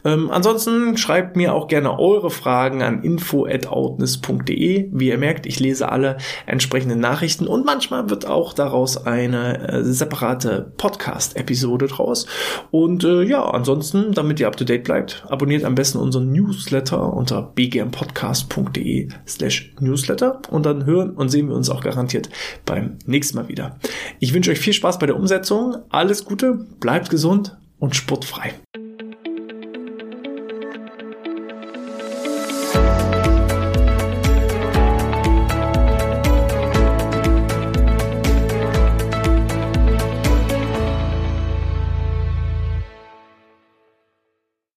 Ähm, 0.04 0.30
ansonsten 0.32 0.96
schreibt 0.96 1.36
mir 1.36 1.54
auch 1.54 1.68
gerne 1.68 1.96
eure 1.96 2.30
Fragen 2.30 2.82
an 2.82 3.02
info.outness.de. 3.04 4.88
Wie 4.92 5.08
ihr 5.08 5.18
merkt, 5.18 5.46
ich 5.46 5.60
lese 5.60 5.90
alle 5.90 6.16
entsprechenden 6.46 6.98
Nachrichten 6.98 7.46
und 7.46 7.64
manchmal 7.64 8.10
wird 8.10 8.26
auch 8.26 8.52
daraus 8.52 9.06
eine 9.06 9.68
äh, 9.68 9.84
separate 9.84 10.72
Podcast-Episode 10.76 11.86
draus. 11.86 12.26
Und 12.72 13.04
äh, 13.04 13.22
ja, 13.22 13.44
ansonsten, 13.44 14.10
damit 14.10 14.40
ihr 14.40 14.48
up 14.48 14.56
to 14.56 14.64
date 14.64 14.82
bleibt, 14.82 15.24
abonniert 15.28 15.64
am 15.64 15.76
besten 15.76 15.98
unseren 15.98 16.32
News 16.32 16.63
Newsletter 16.64 17.12
unter 17.12 17.42
bgmpodcast.de 17.42 19.08
slash 19.26 19.72
Newsletter 19.80 20.40
und 20.50 20.64
dann 20.64 20.86
hören 20.86 21.10
und 21.10 21.28
sehen 21.28 21.48
wir 21.48 21.56
uns 21.56 21.68
auch 21.68 21.82
garantiert 21.82 22.30
beim 22.64 22.96
nächsten 23.06 23.36
Mal 23.36 23.48
wieder. 23.48 23.78
Ich 24.18 24.32
wünsche 24.32 24.50
euch 24.50 24.58
viel 24.58 24.72
Spaß 24.72 24.98
bei 24.98 25.06
der 25.06 25.16
Umsetzung, 25.16 25.76
alles 25.90 26.24
Gute, 26.24 26.54
bleibt 26.80 27.10
gesund 27.10 27.56
und 27.78 27.96
sportfrei. 27.96 28.54